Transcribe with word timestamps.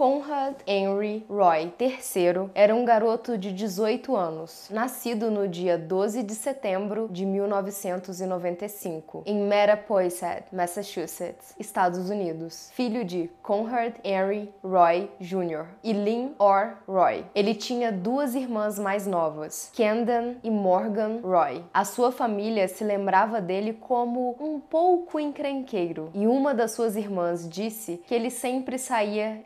Conrad 0.00 0.54
Henry 0.66 1.26
Roy 1.28 1.74
III 1.78 2.48
era 2.54 2.74
um 2.74 2.86
garoto 2.86 3.36
de 3.36 3.52
18 3.52 4.16
anos, 4.16 4.66
nascido 4.70 5.30
no 5.30 5.46
dia 5.46 5.76
12 5.76 6.22
de 6.22 6.34
setembro 6.34 7.06
de 7.12 7.26
1995, 7.26 9.24
em 9.26 9.46
Mattapoisett, 9.46 10.44
Massachusetts, 10.50 11.54
Estados 11.58 12.08
Unidos, 12.08 12.70
filho 12.72 13.04
de 13.04 13.30
Conrad 13.42 13.92
Henry 14.02 14.50
Roy 14.64 15.10
Jr. 15.20 15.66
e 15.84 15.92
Lynn 15.92 16.30
Orr 16.38 16.78
Roy. 16.88 17.26
Ele 17.34 17.54
tinha 17.54 17.92
duas 17.92 18.34
irmãs 18.34 18.78
mais 18.78 19.06
novas, 19.06 19.70
Camden 19.76 20.38
e 20.42 20.50
Morgan 20.50 21.20
Roy. 21.22 21.62
A 21.74 21.84
sua 21.84 22.10
família 22.10 22.66
se 22.68 22.82
lembrava 22.82 23.38
dele 23.38 23.74
como 23.74 24.34
um 24.40 24.58
pouco 24.58 25.20
encrenqueiro, 25.20 26.10
e 26.14 26.26
uma 26.26 26.54
das 26.54 26.70
suas 26.70 26.96
irmãs 26.96 27.46
disse 27.46 28.02
que 28.06 28.14
ele 28.14 28.30
sempre 28.30 28.78
saía 28.78 29.42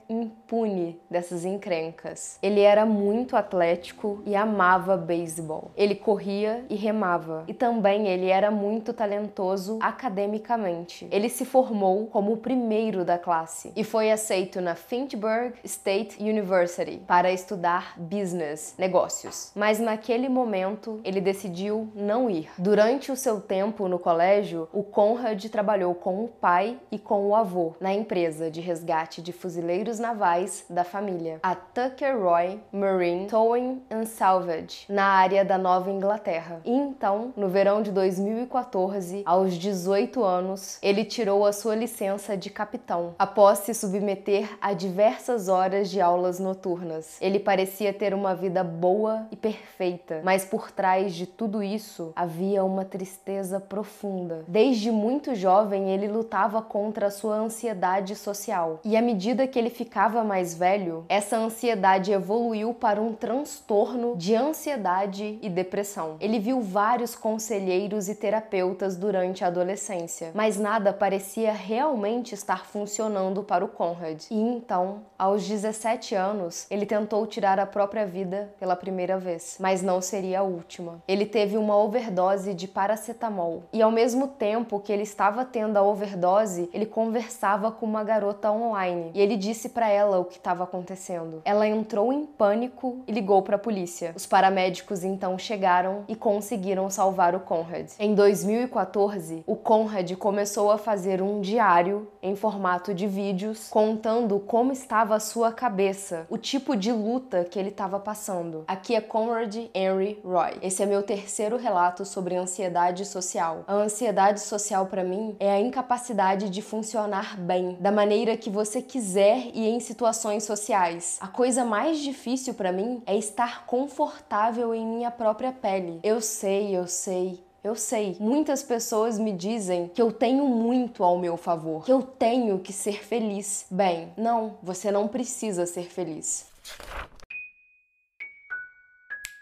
impune 0.54 1.00
dessas 1.10 1.44
encrencas. 1.44 2.38
Ele 2.40 2.60
era 2.60 2.86
muito 2.86 3.36
atlético 3.36 4.22
e 4.24 4.36
amava 4.36 4.96
beisebol. 4.96 5.70
Ele 5.76 5.94
corria 5.94 6.64
e 6.70 6.76
remava, 6.76 7.44
e 7.48 7.54
também 7.54 8.06
ele 8.06 8.28
era 8.28 8.50
muito 8.50 8.92
talentoso 8.92 9.78
academicamente. 9.82 11.08
Ele 11.10 11.28
se 11.28 11.44
formou 11.44 12.06
como 12.06 12.32
o 12.32 12.36
primeiro 12.36 13.04
da 13.04 13.18
classe 13.18 13.72
e 13.74 13.82
foi 13.82 14.10
aceito 14.10 14.60
na 14.60 14.74
Finchburg 14.74 15.54
State 15.64 16.22
University 16.22 17.00
para 17.06 17.32
estudar 17.32 17.98
business, 17.98 18.74
negócios. 18.78 19.50
Mas 19.54 19.80
naquele 19.80 20.28
momento 20.28 21.00
ele 21.04 21.20
decidiu 21.20 21.88
não 21.94 22.30
ir. 22.30 22.50
Durante 22.58 23.10
o 23.10 23.16
seu 23.16 23.40
tempo 23.40 23.88
no 23.88 23.98
colégio, 23.98 24.68
o 24.72 24.82
Conrad 24.82 25.44
trabalhou 25.46 25.94
com 25.94 26.24
o 26.24 26.28
pai 26.28 26.78
e 26.92 26.98
com 26.98 27.26
o 27.26 27.34
avô 27.34 27.74
na 27.80 27.92
empresa 27.92 28.50
de 28.50 28.60
resgate 28.60 29.20
de 29.20 29.32
fuzileiros 29.32 29.98
navais 29.98 30.43
da 30.68 30.84
família, 30.84 31.38
a 31.42 31.54
Tucker 31.54 32.18
Roy 32.18 32.60
Marine 32.72 33.26
Towing 33.26 33.82
and 33.90 34.06
Salvage, 34.06 34.84
na 34.88 35.04
área 35.04 35.44
da 35.44 35.56
Nova 35.56 35.90
Inglaterra. 35.90 36.60
E 36.64 36.70
então, 36.70 37.32
no 37.36 37.48
verão 37.48 37.82
de 37.82 37.90
2014, 37.90 39.22
aos 39.24 39.54
18 39.54 40.22
anos, 40.22 40.78
ele 40.82 41.04
tirou 41.04 41.46
a 41.46 41.52
sua 41.52 41.74
licença 41.74 42.36
de 42.36 42.50
capitão, 42.50 43.14
após 43.18 43.60
se 43.60 43.74
submeter 43.74 44.58
a 44.60 44.72
diversas 44.72 45.48
horas 45.48 45.90
de 45.90 46.00
aulas 46.00 46.38
noturnas. 46.38 47.16
Ele 47.20 47.38
parecia 47.38 47.92
ter 47.92 48.14
uma 48.14 48.34
vida 48.34 48.64
boa 48.64 49.26
e 49.30 49.36
perfeita, 49.36 50.20
mas 50.24 50.44
por 50.44 50.70
trás 50.70 51.14
de 51.14 51.26
tudo 51.26 51.62
isso 51.62 52.12
havia 52.16 52.64
uma 52.64 52.84
tristeza 52.84 53.60
profunda. 53.60 54.44
Desde 54.48 54.90
muito 54.90 55.34
jovem, 55.34 55.90
ele 55.90 56.08
lutava 56.08 56.60
contra 56.62 57.06
a 57.06 57.10
sua 57.10 57.36
ansiedade 57.36 58.16
social. 58.16 58.80
E 58.84 58.96
à 58.96 59.02
medida 59.02 59.46
que 59.46 59.58
ele 59.58 59.70
ficava 59.70 60.23
mais 60.24 60.54
velho, 60.54 61.04
essa 61.08 61.36
ansiedade 61.36 62.12
evoluiu 62.12 62.74
para 62.74 63.00
um 63.00 63.12
transtorno 63.12 64.16
de 64.16 64.34
ansiedade 64.34 65.38
e 65.40 65.48
depressão. 65.48 66.16
Ele 66.20 66.38
viu 66.38 66.60
vários 66.60 67.14
conselheiros 67.14 68.08
e 68.08 68.14
terapeutas 68.14 68.96
durante 68.96 69.44
a 69.44 69.48
adolescência, 69.48 70.30
mas 70.34 70.58
nada 70.58 70.92
parecia 70.92 71.52
realmente 71.52 72.34
estar 72.34 72.66
funcionando 72.66 73.42
para 73.42 73.64
o 73.64 73.68
Conrad. 73.68 74.24
E 74.30 74.40
então, 74.40 75.02
aos 75.18 75.46
17 75.46 76.14
anos, 76.14 76.66
ele 76.70 76.86
tentou 76.86 77.26
tirar 77.26 77.58
a 77.58 77.66
própria 77.66 78.06
vida 78.06 78.52
pela 78.58 78.76
primeira 78.76 79.18
vez, 79.18 79.56
mas 79.60 79.82
não 79.82 80.00
seria 80.00 80.40
a 80.40 80.42
última. 80.42 81.02
Ele 81.06 81.26
teve 81.26 81.56
uma 81.56 81.76
overdose 81.76 82.54
de 82.54 82.66
paracetamol 82.66 83.64
e 83.72 83.82
ao 83.82 83.90
mesmo 83.90 84.28
tempo 84.28 84.80
que 84.80 84.92
ele 84.92 85.02
estava 85.02 85.44
tendo 85.44 85.76
a 85.76 85.82
overdose, 85.82 86.68
ele 86.72 86.86
conversava 86.86 87.70
com 87.70 87.86
uma 87.86 88.04
garota 88.04 88.50
online 88.50 89.10
e 89.14 89.20
ele 89.20 89.36
disse 89.36 89.68
para 89.68 89.88
ela 89.88 90.13
o 90.18 90.24
que 90.24 90.36
estava 90.36 90.64
acontecendo. 90.64 91.42
Ela 91.44 91.66
entrou 91.66 92.12
em 92.12 92.24
pânico 92.24 93.02
e 93.06 93.12
ligou 93.12 93.42
para 93.42 93.56
a 93.56 93.58
polícia. 93.58 94.12
Os 94.14 94.26
paramédicos 94.26 95.04
então 95.04 95.38
chegaram 95.38 96.04
e 96.08 96.14
conseguiram 96.14 96.88
salvar 96.88 97.34
o 97.34 97.40
Conrad. 97.40 97.90
Em 97.98 98.14
2014, 98.14 99.44
o 99.46 99.56
Conrad 99.56 100.12
começou 100.16 100.70
a 100.70 100.78
fazer 100.78 101.20
um 101.20 101.40
diário 101.40 102.08
em 102.22 102.36
formato 102.36 102.94
de 102.94 103.06
vídeos 103.06 103.68
contando 103.68 104.38
como 104.40 104.72
estava 104.72 105.14
a 105.14 105.20
sua 105.20 105.52
cabeça, 105.52 106.26
o 106.30 106.38
tipo 106.38 106.76
de 106.76 106.92
luta 106.92 107.44
que 107.44 107.58
ele 107.58 107.68
estava 107.68 107.98
passando. 107.98 108.64
Aqui 108.66 108.94
é 108.94 109.00
Conrad 109.00 109.56
Henry 109.74 110.20
Roy. 110.24 110.58
Esse 110.62 110.82
é 110.82 110.86
meu 110.86 111.02
terceiro 111.02 111.56
relato 111.56 112.04
sobre 112.04 112.36
ansiedade 112.36 113.04
social. 113.04 113.64
A 113.66 113.74
ansiedade 113.74 114.40
social 114.40 114.86
para 114.86 115.04
mim 115.04 115.36
é 115.38 115.50
a 115.50 115.60
incapacidade 115.60 116.48
de 116.48 116.62
funcionar 116.62 117.38
bem, 117.38 117.76
da 117.80 117.92
maneira 117.92 118.36
que 118.36 118.50
você 118.50 118.80
quiser 118.80 119.50
e 119.52 119.68
em 119.68 119.80
situações 119.80 120.03
sociais. 120.44 121.18
A 121.20 121.28
coisa 121.28 121.64
mais 121.64 121.98
difícil 121.98 122.54
para 122.54 122.72
mim 122.72 123.02
é 123.06 123.16
estar 123.16 123.66
confortável 123.66 124.74
em 124.74 124.86
minha 124.86 125.10
própria 125.10 125.52
pele. 125.52 126.00
Eu 126.02 126.20
sei, 126.20 126.76
eu 126.76 126.86
sei, 126.86 127.42
eu 127.62 127.74
sei, 127.74 128.16
muitas 128.20 128.62
pessoas 128.62 129.18
me 129.18 129.32
dizem 129.32 129.88
que 129.88 130.02
eu 130.02 130.12
tenho 130.12 130.46
muito 130.46 131.02
ao 131.02 131.18
meu 131.18 131.36
favor, 131.36 131.84
que 131.84 131.92
eu 131.92 132.02
tenho 132.02 132.58
que 132.58 132.72
ser 132.72 133.04
feliz. 133.04 133.66
Bem, 133.70 134.12
não, 134.16 134.58
você 134.62 134.90
não 134.90 135.08
precisa 135.08 135.64
ser 135.64 135.90
feliz. 135.90 136.46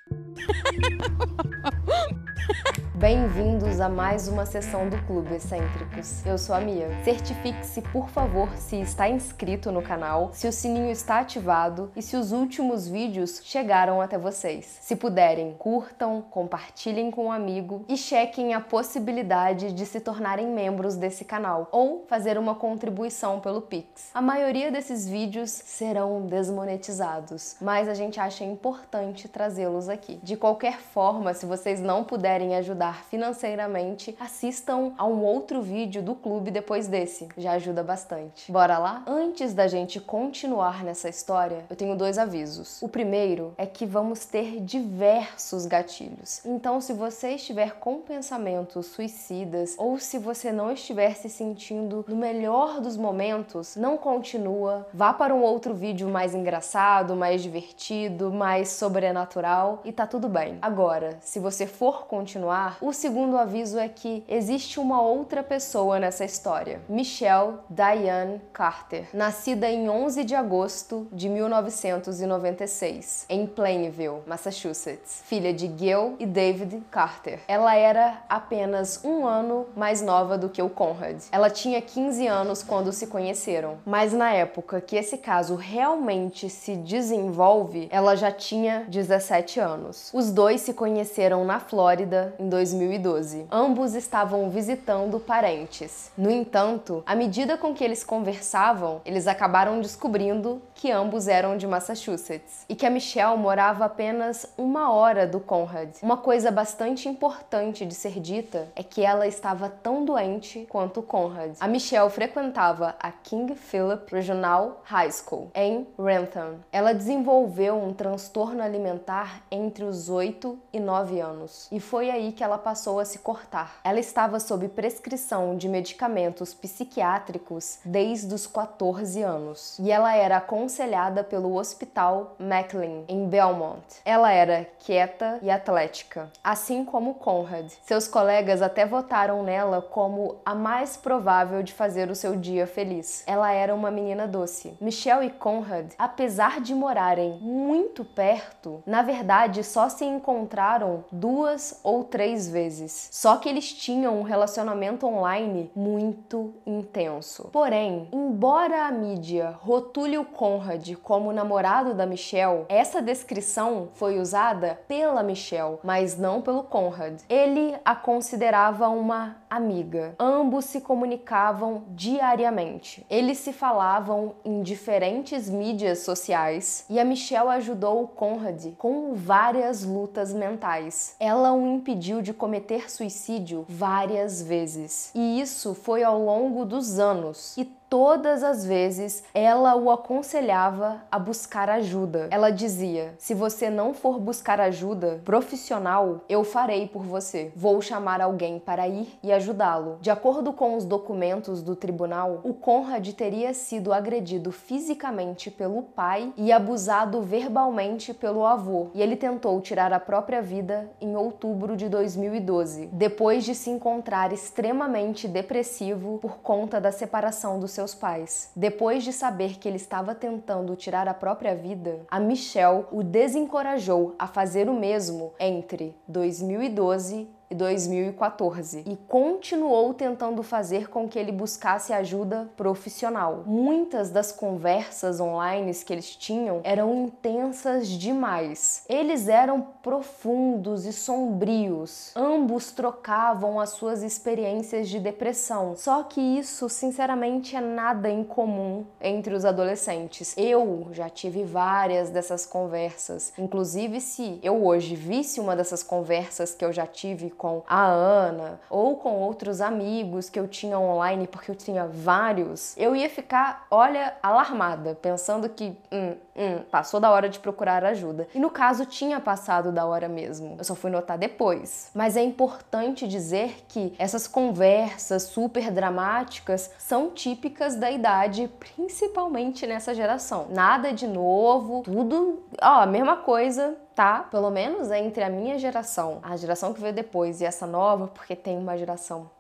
Bem-vindos 2.95 3.81
a 3.81 3.89
mais 3.89 4.29
uma 4.29 4.45
sessão 4.45 4.87
do 4.87 5.01
Clube 5.07 5.35
Excêntricos. 5.35 6.25
Eu 6.27 6.37
sou 6.37 6.55
a 6.55 6.61
Mia. 6.61 6.91
Certifique-se, 7.03 7.81
por 7.81 8.11
favor, 8.11 8.55
se 8.55 8.79
está 8.83 9.09
inscrito 9.09 9.73
no 9.73 9.81
canal, 9.81 10.29
se 10.35 10.47
o 10.47 10.53
sininho 10.53 10.91
está 10.91 11.21
ativado 11.21 11.91
e 11.97 12.03
se 12.03 12.17
os 12.17 12.33
últimos 12.33 12.87
vídeos 12.87 13.41
chegaram 13.45 14.03
até 14.03 14.19
vocês. 14.19 14.79
Se 14.83 14.95
puderem, 14.95 15.55
curtam, 15.59 16.23
compartilhem 16.31 17.11
com 17.11 17.27
um 17.27 17.33
amigo 17.33 17.83
e 17.89 17.97
chequem 17.97 18.53
a 18.53 18.61
possibilidade 18.61 19.73
de 19.73 19.87
se 19.87 19.99
tornarem 19.99 20.49
membros 20.49 20.95
desse 20.95 21.25
canal 21.25 21.69
ou 21.73 22.05
fazer 22.07 22.37
uma 22.37 22.55
contribuição 22.55 23.41
pelo 23.41 23.63
Pix. 23.63 24.11
A 24.13 24.21
maioria 24.21 24.71
desses 24.71 25.09
vídeos 25.09 25.51
serão 25.51 26.27
desmonetizados, 26.27 27.57
mas 27.59 27.89
a 27.89 27.95
gente 27.95 28.21
acha 28.21 28.45
importante 28.45 29.29
trazê-los 29.29 29.89
aqui. 29.89 30.21
De 30.23 30.37
qualquer 30.37 30.79
forma, 30.79 31.33
se 31.33 31.47
vocês 31.47 31.81
não 31.81 32.05
puderem 32.05 32.55
ajudar 32.55 32.82
ajudar 32.83 33.05
financeiramente, 33.05 34.17
assistam 34.19 34.93
a 34.99 35.07
um 35.07 35.23
outro 35.23 35.63
vídeo 35.63 36.03
do 36.03 36.15
clube 36.15 36.51
depois 36.51 36.89
desse, 36.89 37.29
já 37.37 37.53
ajuda 37.53 37.83
bastante. 37.83 38.51
Bora 38.51 38.79
lá? 38.79 39.05
Antes 39.07 39.55
da 39.55 39.69
gente 39.69 40.01
continuar 40.01 40.83
nessa 40.83 41.09
história, 41.09 41.65
eu 41.71 41.77
tenho 41.77 41.97
dois 41.97 42.19
avisos. 42.19 42.83
O 42.83 42.89
primeiro 42.89 43.55
é 43.57 43.67
que 43.67 43.87
vamos 43.87 44.25
ter 44.25 44.61
diversos 44.61 45.67
gatilhos. 45.67 46.45
Então, 46.45 46.81
se 46.81 46.93
você 46.93 47.35
estiver 47.35 47.75
com 47.75 48.01
pensamentos 48.01 48.87
suicidas 48.87 49.77
ou 49.79 49.99
se 49.99 50.19
você 50.19 50.51
não 50.51 50.73
estiver 50.73 51.15
se 51.15 51.29
sentindo 51.29 52.05
no 52.09 52.17
melhor 52.17 52.81
dos 52.81 52.97
momentos, 52.97 53.77
não 53.77 53.97
continua, 53.97 54.89
vá 54.93 55.13
para 55.13 55.35
um 55.35 55.43
outro 55.43 55.75
vídeo 55.75 56.09
mais 56.09 56.35
engraçado, 56.35 57.15
mais 57.15 57.43
divertido, 57.43 58.33
mais 58.33 58.71
sobrenatural 58.71 59.81
e 59.85 59.93
tá 59.93 60.07
tudo 60.07 60.29
bem. 60.29 60.59
Agora, 60.61 61.19
se 61.21 61.39
você 61.39 61.67
for 61.67 62.07
continuar, 62.07 62.72
o 62.81 62.93
segundo 62.93 63.37
aviso 63.37 63.79
é 63.79 63.89
que 63.89 64.25
existe 64.29 64.81
uma 64.81 65.01
outra 65.03 65.43
pessoa 65.43 65.99
nessa 65.99 66.25
história, 66.25 66.81
Michelle 66.89 67.55
Diane 67.69 68.41
Carter, 68.53 69.09
nascida 69.13 69.69
em 69.69 69.89
11 69.89 70.25
de 70.25 70.35
agosto 70.35 71.07
de 71.13 71.29
1996, 71.29 73.27
em 73.29 73.47
Plainville, 73.47 74.21
Massachusetts, 74.27 75.23
filha 75.25 75.53
de 75.53 75.71
Gil 75.77 76.17
e 76.19 76.27
David 76.27 76.83
Carter. 76.91 77.41
Ela 77.47 77.75
era 77.75 78.23
apenas 78.29 79.05
um 79.05 79.27
ano 79.27 79.67
mais 79.77 80.01
nova 80.01 80.39
do 80.39 80.49
que 80.49 80.63
o 80.63 80.71
Conrad. 80.71 81.23
Ela 81.31 81.51
tinha 81.51 81.81
15 81.81 82.27
anos 82.27 82.63
quando 82.63 82.93
se 82.93 83.07
conheceram, 83.07 83.79
mas 83.85 84.13
na 84.13 84.33
época 84.33 84.81
que 84.81 84.97
esse 84.97 85.19
caso 85.19 85.55
realmente 85.55 86.49
se 86.49 86.77
desenvolve, 86.77 87.89
ela 87.91 88.17
já 88.17 88.31
tinha 88.31 88.87
17 88.89 89.61
anos. 89.61 90.11
Os 90.13 90.31
dois 90.31 90.61
se 90.61 90.73
conheceram 90.73 91.45
na 91.45 91.61
Flórida 91.61 92.35
em 92.39 92.49
2000 92.49 92.62
2012. 92.63 93.47
Ambos 93.51 93.95
estavam 93.95 94.49
visitando 94.49 95.19
parentes. 95.19 96.13
No 96.17 96.31
entanto, 96.31 97.03
à 97.05 97.15
medida 97.15 97.59
com 97.59 97.75
que 97.75 97.83
eles 97.83 98.05
conversavam, 98.05 99.01
eles 99.05 99.27
acabaram 99.27 99.81
descobrindo 99.81 100.63
que 100.83 100.91
ambos 100.91 101.29
eram 101.29 101.57
de 101.57 101.65
Massachusetts 101.65 102.67
e 102.69 102.75
que 102.75 102.85
a 102.85 102.91
Michelle 102.91 103.39
morava 103.39 103.85
apenas 103.85 104.53
uma 104.59 104.93
hora 104.93 105.29
do 105.29 105.39
Conrad. 105.39 105.91
Uma 106.03 106.17
coisa 106.17 106.51
bastante 106.51 107.09
importante 107.09 107.87
de 107.87 107.95
ser 107.95 108.19
dita 108.19 108.69
é 108.75 108.83
que 108.83 109.01
ela 109.01 109.25
estava 109.25 109.69
tão 109.69 110.05
doente 110.05 110.67
quanto 110.69 111.01
Conrad. 111.01 111.53
A 111.61 111.69
Michelle 111.69 112.11
frequentava 112.11 112.97
a 112.99 113.13
King 113.13 113.55
Philip 113.55 114.13
Regional 114.13 114.81
High 114.83 115.13
School 115.13 115.53
em 115.55 115.87
Renton. 115.97 116.57
Ela 116.73 116.93
desenvolveu 116.93 117.77
um 117.77 117.93
transtorno 117.93 118.61
alimentar 118.61 119.45
entre 119.53 119.85
os 119.85 120.09
8 120.09 120.59
e 120.73 120.81
9 120.81 121.21
anos 121.21 121.69
e 121.71 121.79
foi 121.79 122.11
aí 122.11 122.33
que 122.33 122.43
ela 122.43 122.59
passou 122.59 122.99
a 122.99 123.05
se 123.05 123.21
cortar. 123.21 123.79
Ela 123.85 124.01
estava 124.01 124.41
sob 124.41 124.67
prescrição 124.67 125.57
de 125.57 125.69
medicamentos 125.69 126.53
psiquiátricos 126.53 127.79
desde 127.85 128.35
os 128.35 128.49
14 128.49 129.23
anos 129.23 129.79
e 129.79 129.89
ela 129.89 130.17
era 130.17 130.41
aconselhada 130.73 131.23
pelo 131.23 131.55
Hospital 131.55 132.35
Maclean 132.39 133.05
em 133.07 133.29
Belmont. 133.29 133.83
Ela 134.07 134.33
era 134.33 134.67
quieta 134.79 135.39
e 135.43 135.51
atlética, 135.51 136.31
assim 136.43 136.83
como 136.83 137.15
Conrad. 137.15 137.71
Seus 137.83 138.09
colegas 138.09 138.63
até 138.63 138.87
votaram 138.87 139.43
nela 139.43 139.83
como 139.83 140.37
a 140.47 140.55
mais 140.55 140.97
provável 140.97 141.63
de 141.63 141.75
fazer 141.75 142.11
o 142.11 142.15
seu 142.15 142.37
dia 142.37 142.67
feliz. 142.67 143.23
Ela 143.27 143.53
era 143.53 143.75
uma 143.75 143.91
menina 143.91 144.27
doce. 144.27 144.75
Michelle 144.81 145.27
e 145.27 145.31
Conrad, 145.31 145.93
apesar 145.99 146.59
de 146.61 146.75
morarem 146.75 147.39
muito 147.41 148.03
perto, 148.03 148.83
na 148.87 149.03
verdade 149.03 149.63
só 149.63 149.91
se 149.91 150.07
encontraram 150.07 151.05
duas 151.13 151.81
ou 151.85 152.03
três 152.03 152.49
vezes. 152.49 153.11
Só 153.13 153.37
que 153.37 153.49
eles 153.49 153.71
tinham 153.75 154.19
um 154.19 154.23
relacionamento 154.23 155.07
online 155.07 155.71
muito 155.77 156.55
intenso. 156.65 157.51
Porém, 157.53 158.09
embora 158.11 158.87
a 158.87 158.91
mídia 158.91 159.55
rotule 159.61 160.17
o 160.17 160.25
Conrad 160.25 160.62
como 161.03 161.33
namorado 161.33 161.95
da 161.95 162.07
Michelle, 162.07 162.65
essa 162.69 163.03
descrição 163.03 163.89
foi 163.95 164.19
usada 164.19 164.81
pela 164.87 165.23
Michelle, 165.23 165.79
mas 165.83 166.19
não 166.19 166.41
pelo 166.41 166.63
Conrad. 166.63 167.21
Ele 167.29 167.75
a 167.85 167.95
considerava 167.95 168.89
uma 168.89 169.37
amiga. 169.51 170.15
Ambos 170.19 170.65
se 170.67 170.81
comunicavam 170.81 171.83
diariamente. 171.89 173.05
Eles 173.11 173.39
se 173.39 173.53
falavam 173.53 174.35
em 174.45 174.63
diferentes 174.63 175.51
mídias 175.51 176.01
sociais 176.01 176.87
e 176.89 176.99
a 176.99 177.05
Michelle 177.05 177.49
ajudou 177.49 178.03
o 178.03 178.09
Conrad 178.09 178.73
com 178.79 179.15
várias 179.15 179.85
lutas 179.85 180.33
mentais. 180.33 181.17
Ela 181.21 181.53
o 181.53 181.67
impediu 181.67 182.23
de 182.23 182.33
cometer 182.33 182.91
suicídio 182.91 183.67
várias 183.69 184.43
vezes. 184.43 185.11
E 185.15 185.41
isso 185.41 185.75
foi 185.75 186.03
ao 186.03 186.19
longo 186.19 186.65
dos 186.65 186.99
anos. 186.99 187.57
E 187.57 187.65
todas 187.93 188.43
as 188.43 188.65
vezes 188.65 189.23
ela 189.35 189.77
o 189.77 189.91
aconselhava 189.91 191.03
a 191.11 191.19
buscar 191.19 191.69
ajuda. 191.69 192.27
Ela 192.31 192.49
dizia: 192.49 193.13
se 193.19 193.35
você 193.35 193.69
não 193.69 193.93
for 193.93 194.19
buscar 194.19 194.59
ajuda 194.63 195.21
profissional, 195.27 196.23
eu 196.27 196.43
farei 196.43 196.89
por 196.89 197.03
você. 197.03 197.53
Vou 197.55 197.83
chamar 197.83 198.23
alguém 198.23 198.59
para 198.59 198.89
ir 198.89 199.19
e 199.23 199.31
ajudá-lo. 199.31 199.99
De 200.01 200.11
acordo 200.11 200.55
com 200.55 200.75
os 200.75 200.87
documentos 200.87 201.63
do 201.63 201.77
tribunal, 201.77 202.41
o 202.43 202.55
Conrad 202.55 203.07
teria 203.11 203.53
sido 203.53 203.93
agredido 203.93 204.51
fisicamente 204.51 205.51
pelo 205.51 205.83
pai 205.83 206.33
e 206.35 206.51
abusado 206.51 207.21
verbalmente 207.21 208.15
pelo 208.15 208.47
avô, 208.47 208.87
e 208.95 209.03
ele 209.03 209.17
tentou 209.17 209.61
tirar 209.61 209.93
a 209.93 210.01
própria 210.01 210.41
vida 210.41 210.91
em 210.99 211.15
outubro 211.15 211.77
de 211.77 211.91
2012, 211.91 212.87
depois 212.87 213.45
de 213.45 213.55
se 213.55 213.69
encontrar 213.69 214.33
extremamente 214.33 215.29
depressivo 215.29 216.19
por 216.23 216.39
conta 216.39 216.81
da 216.81 216.91
separação 216.91 217.61
do 217.61 217.69
seu 217.69 217.82
seus 217.83 217.95
pais. 217.95 218.51
Depois 218.55 219.03
de 219.03 219.13
saber 219.13 219.59
que 219.59 219.69
ele 219.69 219.77
estava 219.77 220.15
tentando 220.15 220.77
tirar 220.77 221.09
a 221.09 221.15
própria 221.15 221.55
vida, 221.55 222.01
a 222.09 222.21
Michelle 222.21 222.85
o 222.93 223.03
desencorajou 223.03 224.15
a 224.19 224.29
fazer 224.29 224.69
o 224.69 224.75
mesmo 224.75 225.33
entre 225.41 225.97
2012 226.07 227.29
e 227.53 227.55
2014 227.55 228.83
e 228.87 228.97
continuou 229.07 229.93
tentando 229.93 230.43
fazer 230.43 230.89
com 230.89 231.07
que 231.07 231.19
ele 231.19 231.31
buscasse 231.31 231.93
ajuda 231.93 232.51
profissional. 232.57 233.45
Muitas 233.47 234.11
das 234.11 234.33
conversas 234.33 235.21
online 235.21 235.73
que 235.85 235.93
eles 235.93 236.17
tinham 236.17 236.61
eram 236.65 237.05
intensas 237.05 237.89
demais. 237.89 238.85
Eles 238.89 239.29
eram 239.29 239.61
profundos 239.83 240.85
e 240.87 240.93
sombrios. 240.93 242.13
Ambos 242.17 242.73
trocavam 242.73 243.61
as 243.61 243.71
suas 243.71 244.03
experiências 244.03 244.89
de 244.89 244.99
depressão. 244.99 245.75
Só 245.77 246.03
que 246.03 246.21
isso, 246.21 246.69
sinceramente, 246.69 247.55
é 247.55 247.61
nada 247.61 248.11
incomum 248.11 248.85
entre 249.01 249.35
os 249.35 249.45
adolescentes. 249.45 250.35
Eu 250.37 250.89
já 250.93 251.09
tive 251.09 251.45
várias 251.45 252.11
dessas 252.11 252.47
conversas. 252.47 253.33
Inclusive, 253.39 254.01
se 254.01 254.39
eu 254.43 254.65
hoje 254.65 254.95
visse 254.95 255.41
uma 255.41 255.55
dessas 255.55 255.83
conversas 255.83 256.55
que 256.55 256.65
eu 256.65 256.73
já 256.73 256.87
tive 256.87 257.31
com 257.43 257.65
a 257.67 257.85
Ana 257.87 258.61
ou 258.71 258.97
com 258.97 259.17
outros 259.17 259.61
amigos 259.61 260.31
que 260.31 260.39
eu 260.39 260.47
tinha 260.47 260.79
online, 260.79 261.27
porque 261.27 261.51
eu 261.51 261.57
tinha 261.57 261.89
vários, 261.89 262.77
eu 262.79 262.95
ia 262.95 263.11
ficar, 263.11 263.67
olha, 263.69 264.15
alarmada, 264.23 264.97
pensando 265.03 265.49
que 265.49 265.77
hum, 265.91 266.15
hum, 266.37 266.61
passou 266.71 267.01
da 267.01 267.11
hora 267.11 267.29
de 267.29 267.39
procurar 267.39 267.85
ajuda. 267.85 268.29
E 268.35 268.39
no 268.39 268.51
caso, 268.51 268.87
tinha 268.87 269.21
passado 269.21 269.73
da 269.73 269.85
hora 269.85 270.09
mesmo. 270.09 270.57
Eu 270.59 270.65
só 270.65 270.75
fui 270.75 270.91
notar 270.91 271.19
depois. 271.19 271.91
Mas 271.95 272.17
é 272.17 272.23
importante 272.23 273.07
dizer 273.07 273.65
que 273.69 273.95
essas 273.99 274.27
conversas 274.27 275.25
super 275.25 275.71
dramáticas 275.71 276.71
são 276.79 277.11
típicas 277.11 277.77
da 277.77 277.91
idade, 277.91 278.51
principalmente 278.59 279.67
nessa 279.67 279.95
geração. 279.95 280.47
Nada 280.51 280.93
de 280.93 281.07
novo, 281.07 281.83
tudo, 281.83 282.43
ó, 282.61 282.83
a 282.83 282.87
mesma 282.87 283.17
coisa 283.17 283.77
tá, 283.95 284.21
pelo 284.31 284.51
menos 284.51 284.91
entre 284.91 285.23
a 285.23 285.29
minha 285.29 285.59
geração, 285.59 286.19
a 286.23 286.37
geração 286.37 286.73
que 286.73 286.81
veio 286.81 286.95
depois 286.95 287.41
e 287.41 287.45
essa 287.45 287.67
nova, 287.67 288.09
porque 288.09 288.35
tem 288.35 288.57
uma 288.57 288.77
geração 288.77 289.31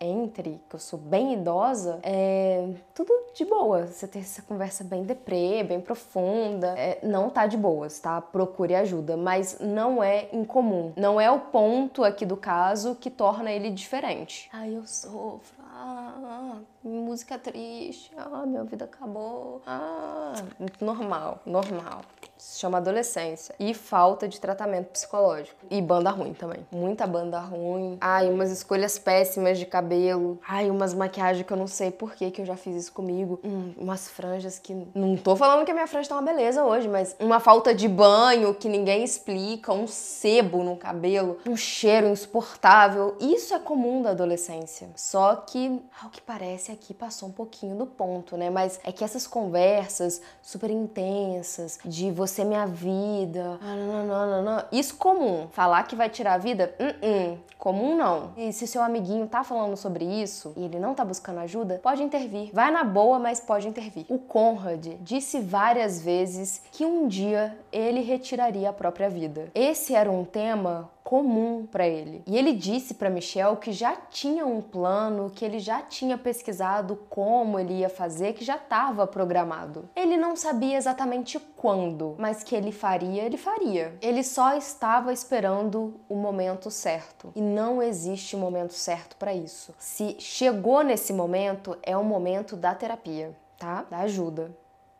entre, 0.00 0.60
que 0.68 0.76
eu 0.76 0.80
sou 0.80 0.98
bem 0.98 1.34
idosa, 1.34 2.00
é 2.02 2.68
tudo 2.94 3.12
de 3.34 3.44
boa. 3.44 3.86
Você 3.86 4.06
ter 4.06 4.20
essa 4.20 4.42
conversa 4.42 4.84
bem 4.84 5.04
deprê, 5.04 5.62
bem 5.62 5.80
profunda, 5.80 6.74
é, 6.78 6.98
não 7.02 7.30
tá 7.30 7.46
de 7.46 7.56
boas, 7.56 7.98
tá? 7.98 8.20
Procure 8.20 8.74
ajuda, 8.74 9.16
mas 9.16 9.58
não 9.60 10.02
é 10.02 10.28
incomum. 10.32 10.92
Não 10.96 11.20
é 11.20 11.30
o 11.30 11.40
ponto 11.40 12.04
aqui 12.04 12.24
do 12.24 12.36
caso 12.36 12.94
que 12.94 13.10
torna 13.10 13.50
ele 13.50 13.70
diferente. 13.70 14.48
Ai, 14.52 14.76
eu 14.76 14.86
sofro. 14.86 15.56
Ah, 15.78 16.58
música 16.88 17.38
triste. 17.38 18.12
Ah, 18.16 18.44
minha 18.46 18.64
vida 18.64 18.84
acabou. 18.84 19.62
Ah, 19.66 20.34
normal, 20.80 21.40
normal 21.44 22.02
se 22.46 22.60
chama 22.60 22.78
adolescência. 22.78 23.54
E 23.58 23.74
falta 23.74 24.28
de 24.28 24.40
tratamento 24.40 24.88
psicológico. 24.90 25.56
E 25.70 25.80
banda 25.80 26.10
ruim 26.10 26.32
também. 26.32 26.66
Muita 26.70 27.06
banda 27.06 27.40
ruim. 27.40 27.98
Ai, 28.00 28.28
umas 28.28 28.50
escolhas 28.50 28.98
péssimas 28.98 29.58
de 29.58 29.66
cabelo. 29.66 30.38
Ai, 30.46 30.70
umas 30.70 30.94
maquiagens 30.94 31.46
que 31.46 31.52
eu 31.52 31.56
não 31.56 31.66
sei 31.66 31.90
por 31.90 32.14
que, 32.14 32.30
que 32.30 32.42
eu 32.42 32.46
já 32.46 32.56
fiz 32.56 32.76
isso 32.76 32.92
comigo. 32.92 33.40
Hum, 33.44 33.74
umas 33.76 34.08
franjas 34.08 34.58
que. 34.58 34.86
Não 34.94 35.16
tô 35.16 35.34
falando 35.34 35.64
que 35.64 35.70
a 35.70 35.74
minha 35.74 35.86
franja 35.86 36.08
tá 36.08 36.14
uma 36.14 36.22
beleza 36.22 36.64
hoje, 36.64 36.88
mas 36.88 37.16
uma 37.18 37.40
falta 37.40 37.74
de 37.74 37.88
banho 37.88 38.54
que 38.54 38.68
ninguém 38.68 39.02
explica, 39.02 39.72
um 39.72 39.86
sebo 39.86 40.62
no 40.62 40.76
cabelo, 40.76 41.38
um 41.46 41.56
cheiro 41.56 42.06
insuportável. 42.06 43.16
Isso 43.20 43.54
é 43.54 43.58
comum 43.58 44.02
da 44.02 44.10
adolescência. 44.10 44.88
Só 44.94 45.34
que, 45.36 45.80
ao 46.02 46.10
que 46.10 46.20
parece, 46.20 46.70
aqui 46.76 46.94
passou 46.94 47.28
um 47.28 47.32
pouquinho 47.32 47.76
do 47.76 47.86
ponto, 47.86 48.36
né? 48.36 48.50
Mas 48.50 48.78
é 48.84 48.92
que 48.92 49.02
essas 49.02 49.26
conversas 49.26 50.20
super 50.42 50.70
intensas 50.70 51.78
de 51.84 52.10
você 52.10 52.44
minha 52.44 52.66
vida. 52.66 53.58
Ah. 53.60 54.66
Isso 54.70 54.96
comum. 54.96 55.48
Falar 55.50 55.82
que 55.84 55.96
vai 55.96 56.08
tirar 56.08 56.34
a 56.34 56.38
vida? 56.38 56.74
Uh 56.78 57.06
-uh. 57.06 57.38
Comum 57.58 57.96
não. 57.96 58.32
E 58.36 58.52
se 58.52 58.66
seu 58.66 58.82
amiguinho 58.82 59.26
tá 59.26 59.42
falando 59.42 59.76
sobre 59.76 60.04
isso 60.04 60.52
e 60.56 60.64
ele 60.64 60.78
não 60.78 60.94
tá 60.94 61.04
buscando 61.04 61.40
ajuda, 61.40 61.80
pode 61.82 62.02
intervir. 62.02 62.50
Vai 62.52 62.70
na 62.70 62.84
boa, 62.84 63.18
mas 63.18 63.40
pode 63.40 63.66
intervir. 63.66 64.04
O 64.08 64.18
Conrad 64.18 64.86
disse 65.00 65.40
várias 65.40 66.00
vezes 66.00 66.62
que 66.70 66.84
um 66.84 67.08
dia 67.08 67.58
ele 67.72 68.02
retiraria 68.02 68.70
a 68.70 68.72
própria 68.72 69.08
vida. 69.08 69.50
Esse 69.54 69.94
era 69.94 70.10
um 70.10 70.24
tema 70.24 70.90
comum 71.06 71.64
para 71.70 71.86
ele. 71.86 72.24
E 72.26 72.36
ele 72.36 72.52
disse 72.52 72.94
para 72.94 73.08
Michelle 73.08 73.56
que 73.58 73.70
já 73.70 73.94
tinha 73.94 74.44
um 74.44 74.60
plano, 74.60 75.30
que 75.30 75.44
ele 75.44 75.60
já 75.60 75.80
tinha 75.80 76.18
pesquisado 76.18 76.96
como 77.08 77.60
ele 77.60 77.74
ia 77.74 77.88
fazer, 77.88 78.32
que 78.32 78.44
já 78.44 78.56
estava 78.56 79.06
programado. 79.06 79.88
Ele 79.94 80.16
não 80.16 80.34
sabia 80.34 80.76
exatamente 80.76 81.38
quando, 81.56 82.16
mas 82.18 82.42
que 82.42 82.56
ele 82.56 82.72
faria, 82.72 83.22
ele 83.22 83.36
faria. 83.36 83.96
Ele 84.02 84.24
só 84.24 84.56
estava 84.56 85.12
esperando 85.12 85.94
o 86.08 86.16
momento 86.16 86.72
certo. 86.72 87.30
E 87.36 87.40
não 87.40 87.80
existe 87.80 88.36
momento 88.36 88.74
certo 88.74 89.14
para 89.14 89.32
isso. 89.32 89.72
Se 89.78 90.16
chegou 90.18 90.82
nesse 90.82 91.12
momento, 91.12 91.78
é 91.84 91.96
o 91.96 92.02
momento 92.02 92.56
da 92.56 92.74
terapia, 92.74 93.32
tá? 93.56 93.86
Da 93.88 93.98
ajuda 93.98 94.50